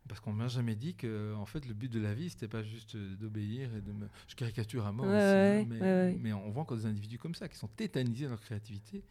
Parce 0.07 0.21
qu'on 0.21 0.31
m'a 0.31 0.47
jamais 0.47 0.75
dit 0.75 0.95
que 0.95 1.33
en 1.35 1.45
fait 1.45 1.65
le 1.67 1.73
but 1.73 1.91
de 1.91 1.99
la 1.99 2.13
vie 2.13 2.29
c'était 2.29 2.47
pas 2.47 2.63
juste 2.63 2.95
d'obéir 2.95 3.75
et 3.75 3.81
de 3.81 3.91
me 3.91 4.07
je 4.29 4.35
caricature 4.35 4.85
à 4.85 4.93
mort 4.93 5.05
hein, 5.05 5.65
mais, 5.67 6.31
on 6.31 6.49
voit 6.49 6.61
encore 6.61 6.77
des 6.77 6.85
individus 6.85 7.17
comme 7.17 7.35
ça 7.35 7.49
qui 7.49 7.57
sont 7.57 7.67
tétanisés 7.67 8.23
dans 8.23 8.31
leur 8.31 8.39
créativité 8.39 9.03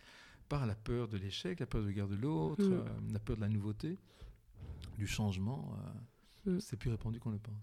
par 0.49 0.67
la 0.67 0.75
peur 0.75 1.09
de 1.09 1.19
l'échec, 1.19 1.61
la 1.61 1.67
peur 1.67 1.83
de 1.83 1.91
garder 1.91 2.17
l'autre, 2.17 2.65
mm. 2.65 2.73
euh, 2.73 2.85
la 3.13 3.19
peur 3.19 3.37
de 3.37 3.41
la 3.41 3.49
nouveauté, 3.49 3.99
du 4.97 5.07
changement. 5.07 5.77
Euh, 6.47 6.53
mm. 6.53 6.61
C'est 6.61 6.77
plus 6.77 6.91
répandu 6.91 7.19
qu'on 7.19 7.31
le 7.31 7.39
pense. 7.39 7.55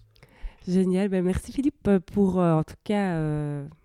Génial, 0.67 1.09
ben 1.09 1.23
merci 1.23 1.51
Philippe 1.51 1.89
pour 2.13 2.39
euh, 2.39 2.53
en 2.53 2.63
tout 2.63 2.75
cas 2.83 3.17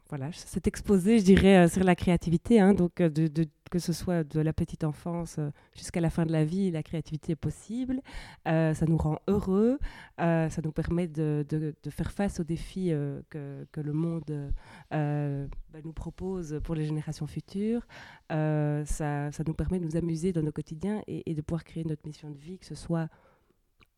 voilà, 0.09 0.31
cet 0.33 0.67
exposé, 0.67 1.19
je 1.19 1.25
dirais, 1.25 1.69
sur 1.69 1.85
la 1.85 1.95
créativité, 1.95 2.61
hein, 2.61 2.73
donc 2.75 3.03
de, 3.03 3.29
que 3.69 3.79
ce 3.79 3.93
soit 3.93 4.25
de 4.25 4.41
la 4.41 4.53
petite 4.53 4.85
enfance 4.85 5.37
euh, 5.39 5.51
jusqu'à 5.75 6.01
la 6.01 6.11
fin 6.11 6.27
de 6.27 6.33
la 6.33 6.45
vie, 6.45 6.71
la 6.71 6.83
créativité 6.83 7.33
est 7.33 7.37
possible. 7.37 8.01
Euh, 8.47 8.75
ça 8.75 8.87
nous 8.87 8.97
rend 8.97 9.19
heureux, 9.29 9.79
euh, 10.21 10.49
ça 10.49 10.63
nous 10.65 10.73
permet 10.73 11.07
de, 11.07 11.45
faire 11.91 12.11
face 12.11 12.41
aux 12.41 12.45
défis 12.45 12.93
que, 13.31 13.67
le 13.77 13.93
monde 13.93 14.53
bah, 14.91 15.79
nous 15.85 15.93
propose 15.93 16.61
pour 16.65 16.75
les 16.75 16.85
générations 16.85 17.27
futures. 17.27 17.87
Ça, 18.31 19.31
nous 19.47 19.55
permet 19.55 19.79
de 19.79 19.85
nous 19.85 19.97
amuser 19.97 20.33
dans 20.33 20.43
nos 20.43 20.53
quotidiens 20.53 21.03
et, 21.07 21.35
de 21.35 21.41
pouvoir 21.41 21.65
créer 21.65 21.85
notre 21.85 22.07
mission 22.07 22.31
de 22.31 22.39
vie, 22.39 22.59
que 22.59 22.67
ce 22.67 22.75
soit 22.75 23.09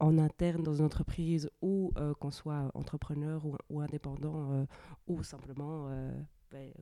en 0.00 0.18
interne 0.18 0.62
dans 0.62 0.74
une 0.74 0.84
entreprise 0.84 1.50
ou 1.62 1.92
qu'on 2.18 2.30
soit 2.30 2.70
entrepreneur 2.74 3.42
ou, 3.68 3.80
indépendant 3.80 4.66
ou 5.06 5.22
simplement 5.22 5.88
ben, 5.88 6.26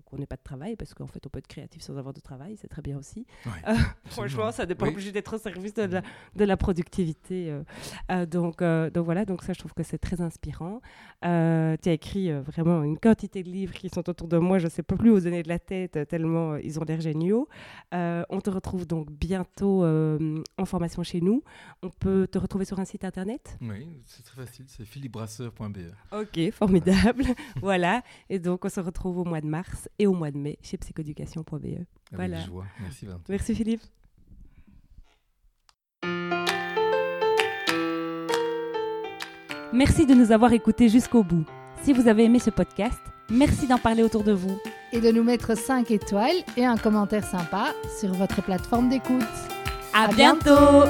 qu'on 0.05 0.17
n'ait 0.17 0.27
pas 0.27 0.37
de 0.37 0.43
travail, 0.43 0.77
parce 0.77 0.95
qu'en 0.95 1.07
fait, 1.07 1.25
on 1.27 1.29
peut 1.29 1.39
être 1.39 1.47
créatif 1.47 1.83
sans 1.83 1.97
avoir 1.97 2.15
de 2.15 2.21
travail, 2.21 2.57
c'est 2.61 2.69
très 2.69 2.83
bien 2.83 2.99
aussi. 2.99 3.27
Euh, 3.67 3.75
franchement, 4.07 4.51
ça 4.53 4.65
dépend 4.65 4.91
plus 4.93 5.13
d'être 5.13 5.35
au 5.35 5.39
service 5.39 5.75
de 5.75 5.83
la, 5.83 6.03
de 6.37 6.45
la 6.45 6.57
productivité. 6.57 7.51
Euh. 7.51 7.63
Euh, 8.11 8.25
donc, 8.25 8.63
donc 8.63 9.05
voilà, 9.05 9.25
donc 9.25 9.43
ça, 9.43 9.53
je 9.53 9.59
trouve 9.59 9.75
que 9.75 9.83
c'est 9.83 9.99
très 9.99 10.21
inspirant. 10.21 10.81
tu 11.23 11.29
as 11.29 11.93
écrit 11.93 12.31
vraiment 12.33 12.83
une 12.83 12.99
quantité 12.99 13.43
de 13.43 13.51
livres 13.51 13.75
qui 13.75 13.89
sont 13.89 14.09
autour 14.09 14.29
de 14.29 14.39
moi, 14.39 14.59
je 14.59 14.65
ne 14.65 14.71
sais 14.71 14.83
pas 14.83 14.97
plus 14.97 15.11
où 15.11 15.21
donner 15.21 15.43
de 15.43 15.49
la 15.49 15.59
tête, 15.59 15.99
tellement 16.09 16.57
ils 16.57 16.79
ont 16.79 16.85
l'air 16.85 17.01
géniaux. 17.01 17.49
on 17.93 18.41
te 18.43 18.49
retrouve 18.49 18.87
donc 18.87 19.11
bientôt 19.11 19.85
en 19.85 20.65
formation 20.65 21.03
chez 21.03 21.21
nous. 21.21 21.43
On 21.83 21.91
peut 21.91 22.27
te 22.31 22.39
retrouver 22.39 22.65
sur 22.65 22.79
un 22.79 22.85
site 22.85 23.05
internet? 23.05 23.59
Oui, 23.61 23.89
c'est 24.05 24.23
très 24.23 24.47
facile, 24.47 24.65
c'est 24.69 24.87
philippebrasseur.be. 24.87 25.93
Ok, 26.13 26.53
formidable. 26.53 27.25
voilà, 27.61 28.03
et 28.31 28.39
donc 28.39 28.65
on 28.65 28.69
se 28.69 28.81
retrouve 28.81 29.19
au 29.19 29.25
mois 29.25 29.41
de 29.41 29.47
mars 29.47 29.58
et 29.99 30.07
au 30.07 30.15
mois 30.15 30.31
de 30.31 30.39
mai 30.39 30.59
chez 30.63 30.77
psychoéducation.be. 30.77 31.85
Voilà. 32.13 32.39
Merci 32.81 33.07
Merci 33.29 33.55
Philippe. 33.55 33.83
Merci 39.73 40.07
de 40.07 40.15
nous 40.15 40.33
avoir 40.33 40.53
écoutés 40.53 40.89
jusqu'au 40.89 41.23
bout. 41.23 41.45
Si 41.83 41.93
vous 41.93 42.09
avez 42.09 42.25
aimé 42.25 42.39
ce 42.39 42.51
podcast, 42.51 42.99
merci 43.31 43.67
d'en 43.67 43.79
parler 43.79 44.03
autour 44.03 44.25
de 44.25 44.33
vous. 44.33 44.59
Et 44.93 45.01
de 45.01 45.11
nous 45.11 45.23
mettre 45.23 45.57
5 45.57 45.91
étoiles 45.91 46.37
et 46.57 46.65
un 46.65 46.77
commentaire 46.77 47.25
sympa 47.25 47.75
sur 48.01 48.13
votre 48.15 48.43
plateforme 48.43 48.89
d'écoute. 48.89 49.23
À, 49.93 50.09
bientôt 50.09 50.89